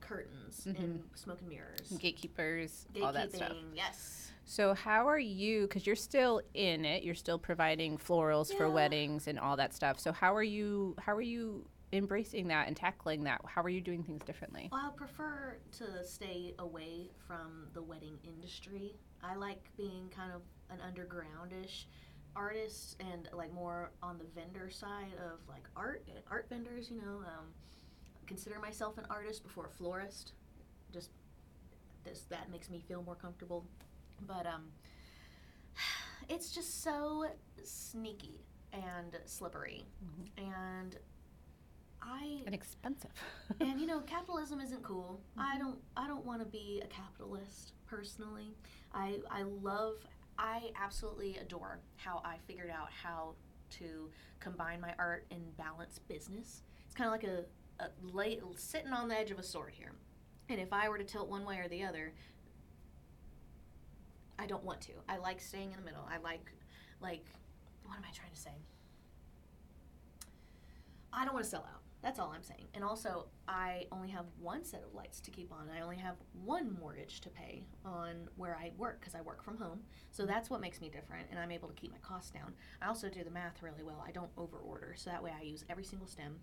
curtains 0.00 0.64
and 0.64 0.76
Mhm. 0.76 1.18
smoke 1.18 1.40
and 1.40 1.48
mirrors. 1.50 1.92
Gatekeepers, 1.98 2.86
all 3.02 3.12
that 3.12 3.32
stuff. 3.34 3.52
Yes. 3.74 4.30
So, 4.46 4.72
how 4.72 5.06
are 5.06 5.18
you? 5.18 5.62
Because 5.62 5.86
you're 5.86 5.94
still 5.96 6.40
in 6.54 6.86
it. 6.86 7.02
You're 7.02 7.14
still 7.14 7.38
providing 7.38 7.98
florals 7.98 8.50
for 8.54 8.68
weddings 8.70 9.26
and 9.28 9.38
all 9.38 9.56
that 9.56 9.74
stuff. 9.74 9.98
So, 10.00 10.10
how 10.12 10.34
are 10.34 10.42
you? 10.42 10.94
How 10.98 11.14
are 11.14 11.22
you 11.22 11.66
embracing 11.94 12.48
that 12.48 12.66
and 12.66 12.76
tackling 12.76 13.24
that? 13.24 13.40
How 13.46 13.62
are 13.62 13.68
you 13.68 13.80
doing 13.80 14.02
things 14.02 14.22
differently? 14.24 14.68
Well, 14.72 14.92
I 14.92 14.96
prefer 14.96 15.56
to 15.78 16.04
stay 16.04 16.54
away 16.58 17.10
from 17.26 17.68
the 17.72 17.82
wedding 17.82 18.18
industry. 18.24 18.96
I 19.22 19.36
like 19.36 19.70
being 19.76 20.10
kind 20.14 20.32
of 20.32 20.42
an 20.70 20.78
undergroundish 20.78 21.84
artist 22.36 22.96
and 23.00 23.28
like 23.32 23.52
more 23.52 23.92
on 24.02 24.18
the 24.18 24.24
vendor 24.34 24.68
side 24.68 25.14
of 25.18 25.38
like 25.48 25.64
art 25.76 26.06
art 26.30 26.46
vendors. 26.48 26.90
You 26.90 26.96
know, 26.96 27.18
um, 27.26 27.46
consider 28.26 28.58
myself 28.58 28.98
an 28.98 29.06
artist 29.08 29.42
before 29.42 29.66
a 29.66 29.70
florist. 29.70 30.32
Just 30.92 31.10
this 32.04 32.22
that 32.30 32.50
makes 32.50 32.70
me 32.70 32.82
feel 32.86 33.02
more 33.02 33.14
comfortable. 33.14 33.64
But 34.26 34.46
um, 34.46 34.64
it's 36.28 36.50
just 36.50 36.82
so 36.82 37.26
sneaky 37.62 38.40
and 38.72 39.16
slippery, 39.24 39.84
and 40.36 40.96
I 42.04 42.42
And 42.44 42.54
expensive. 42.54 43.10
and 43.60 43.80
you 43.80 43.86
know 43.86 44.00
capitalism 44.00 44.60
isn't 44.60 44.82
cool. 44.82 45.20
I 45.36 45.54
mm-hmm. 45.54 45.64
don't 45.64 45.78
i 45.96 46.06
don't 46.06 46.24
want 46.24 46.40
to 46.40 46.46
be 46.46 46.82
a 46.84 46.86
capitalist 46.86 47.72
personally. 47.86 48.54
I 48.92 49.18
i 49.30 49.42
love 49.42 49.94
i 50.38 50.70
absolutely 50.80 51.36
adore 51.36 51.80
how 51.96 52.20
i 52.24 52.36
figured 52.46 52.70
out 52.70 52.88
how 52.90 53.34
to 53.70 54.10
combine 54.40 54.80
my 54.80 54.94
art 54.98 55.26
and 55.30 55.56
balance 55.56 55.98
business. 55.98 56.62
It's 56.86 56.94
kind 56.94 57.08
of 57.08 57.12
like 57.12 57.24
a, 57.24 57.44
a 57.82 57.88
lay, 58.12 58.40
sitting 58.56 58.92
on 58.92 59.08
the 59.08 59.18
edge 59.18 59.30
of 59.30 59.38
a 59.38 59.42
sword 59.42 59.72
here. 59.74 59.92
And 60.48 60.60
if 60.60 60.72
i 60.72 60.88
were 60.88 60.98
to 60.98 61.04
tilt 61.04 61.28
one 61.28 61.44
way 61.44 61.58
or 61.58 61.68
the 61.68 61.84
other 61.84 62.12
i 64.38 64.46
don't 64.46 64.64
want 64.64 64.80
to. 64.82 64.92
I 65.08 65.16
like 65.16 65.40
staying 65.40 65.70
in 65.72 65.78
the 65.78 65.84
middle. 65.84 66.06
I 66.10 66.18
like 66.18 66.52
like 67.00 67.24
what 67.84 67.96
am 67.96 68.02
i 68.06 68.12
trying 68.12 68.32
to 68.32 68.40
say? 68.40 68.50
I 71.12 71.24
don't 71.24 71.32
want 71.32 71.44
to 71.44 71.50
sell 71.50 71.66
out 71.72 71.83
that's 72.04 72.18
all 72.20 72.30
I'm 72.34 72.42
saying. 72.42 72.66
And 72.74 72.84
also, 72.84 73.26
I 73.48 73.86
only 73.90 74.10
have 74.10 74.26
one 74.38 74.62
set 74.62 74.82
of 74.86 74.92
lights 74.94 75.20
to 75.20 75.30
keep 75.30 75.50
on. 75.50 75.70
I 75.74 75.80
only 75.80 75.96
have 75.96 76.16
one 76.44 76.76
mortgage 76.78 77.20
to 77.22 77.30
pay 77.30 77.64
on 77.84 78.28
where 78.36 78.56
I 78.56 78.72
work 78.76 79.00
because 79.00 79.14
I 79.14 79.22
work 79.22 79.42
from 79.42 79.56
home. 79.56 79.80
So 80.10 80.26
that's 80.26 80.50
what 80.50 80.60
makes 80.60 80.80
me 80.82 80.90
different, 80.90 81.28
and 81.30 81.38
I'm 81.40 81.50
able 81.50 81.68
to 81.68 81.74
keep 81.74 81.90
my 81.90 81.98
costs 81.98 82.30
down. 82.30 82.52
I 82.82 82.86
also 82.88 83.08
do 83.08 83.24
the 83.24 83.30
math 83.30 83.62
really 83.62 83.82
well. 83.82 84.04
I 84.06 84.10
don't 84.12 84.30
over 84.36 84.58
order, 84.58 84.92
so 84.96 85.08
that 85.10 85.22
way 85.22 85.32
I 85.36 85.42
use 85.42 85.64
every 85.70 85.84
single 85.84 86.06
stem. 86.06 86.36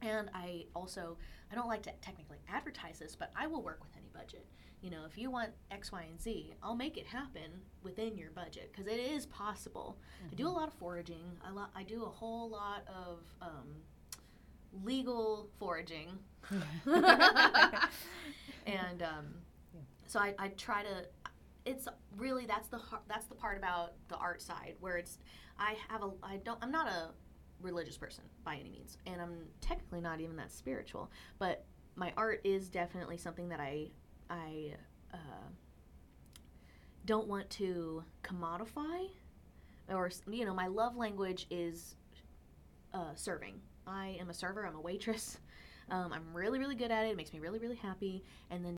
And 0.00 0.30
I 0.34 0.64
also, 0.74 1.16
I 1.52 1.54
don't 1.54 1.68
like 1.68 1.82
to 1.82 1.92
technically 2.00 2.38
advertise 2.52 2.98
this, 2.98 3.14
but 3.14 3.30
I 3.36 3.46
will 3.46 3.62
work 3.62 3.80
with 3.84 3.92
any 3.96 4.08
budget. 4.12 4.46
You 4.80 4.90
know, 4.90 5.04
if 5.08 5.16
you 5.16 5.30
want 5.30 5.50
X, 5.70 5.92
Y, 5.92 6.02
and 6.10 6.20
Z, 6.20 6.54
I'll 6.60 6.74
make 6.74 6.96
it 6.96 7.06
happen 7.06 7.60
within 7.84 8.18
your 8.18 8.30
budget 8.32 8.72
because 8.72 8.88
it 8.92 8.98
is 8.98 9.26
possible. 9.26 9.98
I 10.32 10.34
do 10.34 10.48
a 10.48 10.50
lot 10.50 10.66
of 10.66 10.74
foraging. 10.74 11.22
I, 11.46 11.52
lo- 11.52 11.70
I 11.76 11.84
do 11.84 12.02
a 12.02 12.08
whole 12.08 12.48
lot 12.50 12.82
of 12.88 13.18
um, 13.40 13.68
legal 14.84 15.48
foraging. 15.58 16.18
and 18.66 19.02
um, 19.02 19.34
so 20.06 20.18
I, 20.20 20.34
I 20.38 20.48
try 20.48 20.82
to 20.82 21.06
it's 21.64 21.86
really 22.16 22.46
that's 22.46 22.68
the 22.68 22.80
that's 23.08 23.26
the 23.26 23.34
part 23.34 23.56
about 23.56 23.92
the 24.08 24.16
art 24.16 24.42
side 24.42 24.74
where 24.80 24.96
it's 24.96 25.18
I 25.58 25.76
have 25.88 26.02
a 26.02 26.10
I 26.22 26.38
don't 26.38 26.58
I'm 26.62 26.72
not 26.72 26.88
a 26.88 27.10
religious 27.60 27.96
person 27.96 28.24
by 28.44 28.56
any 28.56 28.70
means 28.70 28.98
and 29.06 29.20
I'm 29.20 29.38
technically 29.60 30.00
not 30.00 30.20
even 30.20 30.36
that 30.36 30.52
spiritual 30.52 31.10
but 31.38 31.64
my 31.94 32.12
art 32.16 32.40
is 32.44 32.68
definitely 32.68 33.16
something 33.16 33.48
that 33.50 33.60
I 33.60 33.90
I 34.28 34.74
uh, 35.14 35.48
don't 37.04 37.28
want 37.28 37.48
to 37.50 38.02
commodify 38.24 39.08
or 39.88 40.10
you 40.28 40.44
know 40.44 40.54
my 40.54 40.66
love 40.66 40.96
language 40.96 41.46
is 41.50 41.94
uh, 42.92 43.14
serving 43.14 43.60
I 43.86 44.16
am 44.20 44.30
a 44.30 44.34
server 44.34 44.66
I'm 44.66 44.76
a 44.76 44.80
waitress. 44.80 45.38
Um, 45.90 46.12
I'm 46.12 46.22
really 46.32 46.60
really 46.60 46.76
good 46.76 46.92
at 46.92 47.04
it 47.04 47.10
it 47.10 47.16
makes 47.16 47.32
me 47.34 47.40
really 47.40 47.58
really 47.58 47.76
happy. 47.76 48.22
And 48.50 48.64
then 48.64 48.76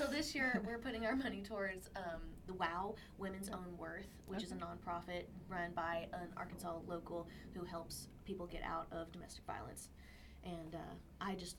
So 0.00 0.06
this 0.06 0.34
year 0.34 0.62
we're 0.66 0.78
putting 0.78 1.04
our 1.04 1.14
money 1.14 1.42
towards 1.42 1.90
um, 1.94 2.22
the 2.46 2.54
WOW 2.54 2.94
Women's 3.18 3.50
Own 3.50 3.76
Worth, 3.76 4.08
which 4.24 4.42
is 4.42 4.50
a 4.50 4.54
nonprofit 4.54 5.24
run 5.46 5.72
by 5.76 6.06
an 6.14 6.28
Arkansas 6.38 6.78
local 6.86 7.28
who 7.52 7.66
helps 7.66 8.08
people 8.24 8.46
get 8.46 8.62
out 8.62 8.86
of 8.92 9.12
domestic 9.12 9.44
violence. 9.44 9.90
And 10.42 10.74
uh, 10.74 10.94
I 11.20 11.34
just 11.34 11.56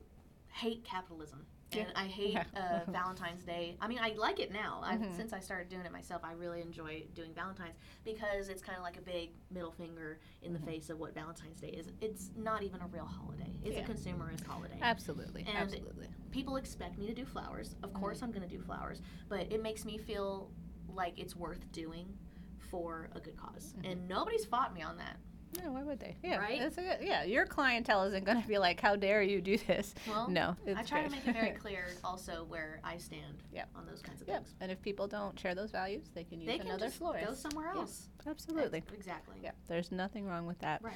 hate 0.47 0.83
capitalism. 0.83 1.45
And 1.73 1.87
Yeah. 1.87 1.93
I 1.95 2.05
hate 2.05 2.33
Yeah. 2.33 2.43
uh, 2.87 2.91
Valentine's 2.91 3.43
Day. 3.43 3.77
I 3.79 3.87
mean, 3.87 3.99
I 3.99 4.09
like 4.13 4.39
it 4.39 4.51
now. 4.51 4.81
I've, 4.83 4.99
Mhm. 4.99 5.15
Since 5.15 5.33
I 5.33 5.39
started 5.39 5.69
doing 5.69 5.85
it 5.85 5.91
myself, 5.91 6.23
I 6.23 6.33
really 6.33 6.61
enjoy 6.61 7.05
doing 7.13 7.33
Valentine's 7.33 7.75
because 8.03 8.49
it's 8.49 8.61
kind 8.61 8.77
of 8.77 8.83
like 8.83 8.97
a 8.97 9.01
big 9.01 9.31
middle 9.49 9.71
finger 9.71 10.19
in 10.41 10.53
the 10.53 10.59
Mhm. 10.59 10.65
face 10.65 10.89
of 10.89 10.99
what 10.99 11.13
Valentine's 11.13 11.59
Day 11.61 11.69
is. 11.69 11.87
It's 12.01 12.31
not 12.35 12.63
even 12.63 12.81
a 12.81 12.87
real 12.87 13.05
holiday. 13.05 13.51
It's 13.63 13.75
Yeah. 13.77 13.83
a 13.83 13.87
consumerist 13.87 14.43
holiday 14.45 14.77
Absolutely. 14.81 15.41
And- 15.47 15.57
absolutely. 15.57 16.07
people 16.31 16.57
expect 16.57 16.97
me 16.97 17.07
to 17.07 17.13
do 17.13 17.25
flowers. 17.25 17.75
Of 17.83 17.93
course, 17.93 18.21
I'm 18.21 18.31
going 18.31 18.47
to 18.47 18.53
do 18.57 18.61
flowers, 18.61 19.01
but 19.29 19.51
it 19.51 19.61
makes 19.61 19.85
me 19.85 19.97
feel 19.97 20.51
like 20.89 21.17
it's 21.19 21.35
worth 21.35 21.71
doing 21.71 22.17
for 22.59 23.09
a 23.13 23.19
good 23.19 23.35
because 23.37 23.73
Mhm. 23.73 23.91
And 23.91 24.07
nobody's 24.07 24.45
fought 24.45 24.73
me 24.73 24.81
on 24.81 24.97
that. 24.97 25.17
No, 25.61 25.71
why 25.71 25.83
would 25.83 25.99
they? 25.99 26.15
Yeah, 26.23 26.37
Right? 26.37 26.61
It's 26.61 26.77
a 26.77 26.81
good, 26.81 26.97
yeah, 27.01 27.23
your 27.23 27.45
clientele 27.45 28.03
isn't 28.03 28.23
going 28.23 28.41
to 28.41 28.47
be 28.47 28.57
like, 28.57 28.79
"How 28.79 28.95
dare 28.95 29.21
you 29.21 29.41
do 29.41 29.57
this?" 29.57 29.93
Well, 30.07 30.29
no, 30.29 30.55
I 30.75 30.83
try 30.83 31.03
to 31.03 31.09
make 31.09 31.27
it 31.27 31.33
very 31.33 31.51
clear 31.59 31.87
also 32.03 32.45
where 32.47 32.79
I 32.83 32.97
stand 32.97 33.43
Yep. 33.51 33.69
on 33.75 33.85
those 33.85 34.01
kinds 34.01 34.21
of 34.21 34.27
Yep. 34.27 34.37
things. 34.37 34.55
And 34.61 34.71
if 34.71 34.81
people 34.81 35.07
don't 35.07 35.37
share 35.37 35.53
those 35.53 35.71
values, 35.71 36.09
they 36.13 36.23
can 36.23 36.39
use 36.39 36.47
They 36.47 36.57
can 36.57 36.67
another 36.67 36.85
just 36.85 36.97
florist. 36.97 37.25
go 37.27 37.33
somewhere 37.33 37.71
Yeah. 37.73 37.81
else. 37.81 38.07
Absolutely. 38.25 38.83
Exactly. 38.93 39.37
Yeah, 39.43 39.51
there's 39.67 39.91
nothing 39.91 40.25
wrong 40.25 40.45
with 40.45 40.59
that. 40.59 40.81
Right. 40.81 40.95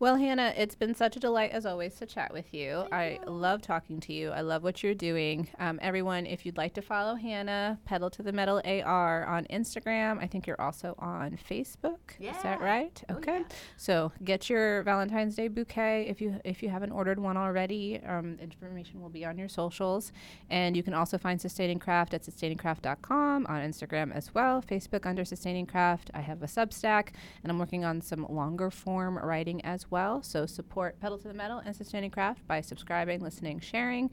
Well, 0.00 0.16
Hannah, 0.16 0.54
it's 0.56 0.74
been 0.74 0.94
such 0.94 1.16
a 1.16 1.20
delight 1.20 1.50
as 1.50 1.66
always 1.66 1.94
to 1.96 2.06
chat 2.06 2.32
with 2.32 2.54
you. 2.54 2.86
I 2.90 3.18
love 3.26 3.60
talking 3.60 4.00
to 4.00 4.14
you. 4.14 4.30
I 4.30 4.40
love 4.40 4.62
what 4.62 4.82
you're 4.82 4.94
doing. 4.94 5.48
Um, 5.58 5.78
everyone, 5.82 6.24
if 6.24 6.46
you'd 6.46 6.56
like 6.56 6.72
to 6.74 6.80
follow 6.80 7.16
Hannah, 7.16 7.78
Petal 7.84 8.08
to 8.12 8.22
the 8.22 8.32
Metal 8.32 8.62
AR 8.64 9.26
on 9.26 9.44
Instagram. 9.50 10.18
I 10.18 10.26
think 10.26 10.46
you're 10.46 10.58
also 10.58 10.94
on 10.98 11.32
Facebook. 11.36 11.98
Is 12.18 12.34
that 12.42 12.60
Yeah. 12.60 12.64
right? 12.64 13.04
Oh, 13.10 13.16
Okay. 13.16 13.40
yeah. 13.40 13.44
So 13.76 14.10
get 14.24 14.48
your 14.48 14.82
Valentine's 14.84 15.36
Day 15.36 15.48
bouquet 15.48 16.06
if 16.08 16.22
you 16.22 16.40
if 16.46 16.62
you 16.62 16.70
haven't 16.70 16.92
ordered 16.92 17.18
one 17.18 17.36
already. 17.36 18.00
Um, 18.02 18.38
information 18.40 19.02
will 19.02 19.10
be 19.10 19.26
on 19.26 19.36
your 19.36 19.50
socials, 19.50 20.12
and 20.48 20.78
you 20.78 20.82
can 20.82 20.94
also 20.94 21.18
find 21.18 21.38
Sustaining 21.38 21.78
Craft 21.78 22.14
at 22.14 22.22
sustainingcraft.com 22.22 23.44
on 23.46 23.60
Instagram 23.60 24.14
as 24.14 24.34
well. 24.34 24.62
Facebook 24.62 25.04
under 25.04 25.26
Sustaining 25.26 25.66
Craft. 25.66 26.10
I 26.14 26.22
have 26.22 26.42
a 26.42 26.46
Substack, 26.46 27.08
and 27.42 27.52
I'm 27.52 27.58
working 27.58 27.84
on 27.84 28.00
some 28.00 28.26
longer 28.30 28.70
form 28.70 29.18
writing 29.18 29.62
as 29.62 29.82
well. 29.82 29.89
So 30.22 30.46
support 30.46 31.00
Petal 31.00 31.18
to 31.18 31.28
the 31.28 31.34
Metal 31.34 31.58
and 31.58 31.74
Sustaining 31.74 32.10
Craft 32.10 32.46
by 32.46 32.60
subscribing, 32.60 33.20
listening, 33.20 33.60
sharing. 33.60 34.10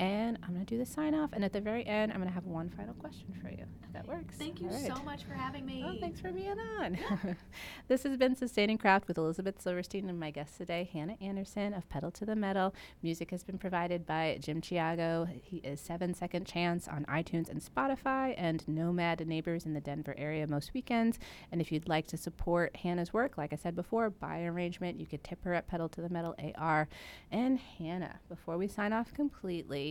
And 0.00 0.38
I'm 0.42 0.54
gonna 0.54 0.64
do 0.64 0.78
the 0.78 0.86
sign 0.86 1.14
off, 1.14 1.28
and 1.34 1.44
at 1.44 1.52
the 1.52 1.60
very 1.60 1.86
end, 1.86 2.10
I'm 2.10 2.18
gonna 2.18 2.30
have 2.30 2.46
one 2.46 2.70
final 2.70 2.94
question 2.94 3.34
for 3.42 3.50
you. 3.50 3.66
If 3.82 3.92
that 3.92 4.08
works. 4.08 4.34
Thank 4.36 4.62
you 4.62 4.68
right. 4.68 4.86
so 4.86 5.02
much 5.02 5.24
for 5.24 5.34
having 5.34 5.66
me. 5.66 5.84
Oh, 5.86 5.94
thanks 6.00 6.20
for 6.20 6.32
being 6.32 6.56
on. 6.78 6.96
this 7.88 8.04
has 8.04 8.16
been 8.16 8.34
Sustaining 8.34 8.78
Craft 8.78 9.08
with 9.08 9.18
Elizabeth 9.18 9.60
Silverstein 9.60 10.08
and 10.08 10.18
my 10.18 10.30
guest 10.30 10.56
today, 10.56 10.88
Hannah 10.90 11.18
Anderson 11.20 11.74
of 11.74 11.86
Petal 11.90 12.10
to 12.12 12.24
the 12.24 12.34
Metal. 12.34 12.74
Music 13.02 13.30
has 13.30 13.42
been 13.42 13.58
provided 13.58 14.06
by 14.06 14.38
Jim 14.40 14.62
Chiago. 14.62 15.28
He 15.42 15.58
is 15.58 15.82
Seven 15.82 16.14
Second 16.14 16.46
Chance 16.46 16.88
on 16.88 17.04
iTunes 17.04 17.50
and 17.50 17.60
Spotify, 17.60 18.34
and 18.38 18.66
Nomad 18.66 19.26
Neighbors 19.26 19.66
in 19.66 19.74
the 19.74 19.80
Denver 19.82 20.14
area 20.16 20.46
most 20.46 20.72
weekends. 20.72 21.18
And 21.52 21.60
if 21.60 21.70
you'd 21.70 21.88
like 21.88 22.06
to 22.06 22.16
support 22.16 22.74
Hannah's 22.76 23.12
work, 23.12 23.36
like 23.36 23.52
I 23.52 23.56
said 23.56 23.76
before, 23.76 24.08
by 24.08 24.44
arrangement, 24.44 24.98
you 24.98 25.06
could 25.06 25.22
tip 25.22 25.44
her 25.44 25.52
at 25.52 25.68
Petal 25.68 25.90
to 25.90 26.00
the 26.00 26.08
Metal 26.08 26.34
AR. 26.56 26.88
And 27.30 27.58
Hannah, 27.58 28.20
before 28.30 28.56
we 28.56 28.66
sign 28.66 28.94
off 28.94 29.12
completely, 29.12 29.89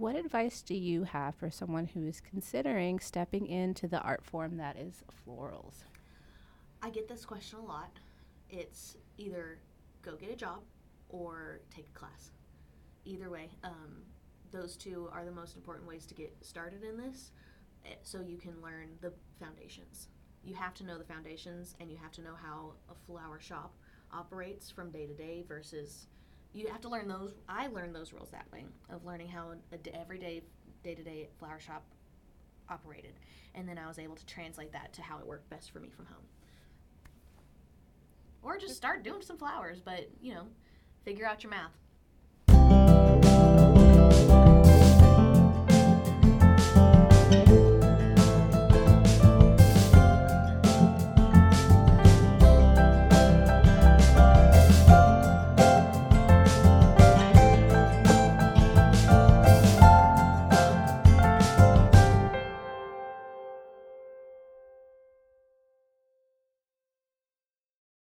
what 0.00 0.16
advice 0.16 0.62
do 0.62 0.74
you 0.74 1.04
have 1.04 1.34
for 1.34 1.50
someone 1.50 1.86
who 1.86 2.06
is 2.06 2.22
considering 2.22 3.00
stepping 3.00 3.46
into 3.46 3.86
the 3.86 4.00
art 4.00 4.24
form 4.24 4.56
that 4.56 4.78
is 4.78 5.04
florals? 5.26 5.84
I 6.82 6.88
get 6.88 7.06
this 7.06 7.26
question 7.26 7.58
a 7.58 7.64
lot. 7.64 7.90
It's 8.48 8.96
either 9.18 9.58
go 10.02 10.16
get 10.16 10.30
a 10.30 10.36
job 10.36 10.60
or 11.10 11.60
take 11.74 11.86
a 11.94 11.98
class. 11.98 12.30
Either 13.04 13.28
way, 13.28 13.50
um, 13.62 14.02
those 14.50 14.76
two 14.76 15.08
are 15.12 15.24
the 15.24 15.30
most 15.30 15.56
important 15.56 15.86
ways 15.86 16.06
to 16.06 16.14
get 16.14 16.34
started 16.40 16.82
in 16.82 16.96
this 16.96 17.32
eh, 17.84 17.94
so 18.02 18.20
you 18.20 18.38
can 18.38 18.54
learn 18.62 18.88
the 19.00 19.12
foundations. 19.38 20.08
You 20.42 20.54
have 20.54 20.74
to 20.74 20.84
know 20.84 20.96
the 20.96 21.04
foundations 21.04 21.76
and 21.80 21.90
you 21.90 21.98
have 21.98 22.12
to 22.12 22.22
know 22.22 22.34
how 22.42 22.72
a 22.90 22.94
flower 23.06 23.38
shop 23.38 23.74
operates 24.12 24.70
from 24.70 24.90
day 24.90 25.06
to 25.06 25.14
day 25.14 25.44
versus 25.46 26.06
you 26.52 26.66
have 26.68 26.80
to 26.82 26.88
learn 26.88 27.08
those. 27.08 27.32
I 27.48 27.68
learned 27.68 27.94
those 27.94 28.12
rules 28.12 28.30
that 28.30 28.46
way 28.52 28.64
of 28.90 29.04
learning 29.04 29.28
how 29.28 29.52
a 29.72 29.76
d- 29.76 29.90
everyday, 29.94 30.42
day 30.82 30.94
to 30.94 31.02
day 31.02 31.28
flower 31.38 31.60
shop 31.60 31.84
operated. 32.68 33.12
And 33.54 33.68
then 33.68 33.78
I 33.78 33.86
was 33.86 33.98
able 33.98 34.16
to 34.16 34.26
translate 34.26 34.72
that 34.72 34.92
to 34.94 35.02
how 35.02 35.18
it 35.18 35.26
worked 35.26 35.48
best 35.50 35.70
for 35.70 35.80
me 35.80 35.88
from 35.88 36.06
home 36.06 36.24
or 38.42 38.58
just 38.58 38.76
start 38.76 39.02
doing 39.02 39.22
some 39.22 39.36
flowers 39.36 39.80
but 39.80 40.08
you 40.20 40.34
know 40.34 40.46
figure 41.04 41.26
out 41.26 41.42
your 41.42 41.50
math 41.50 41.72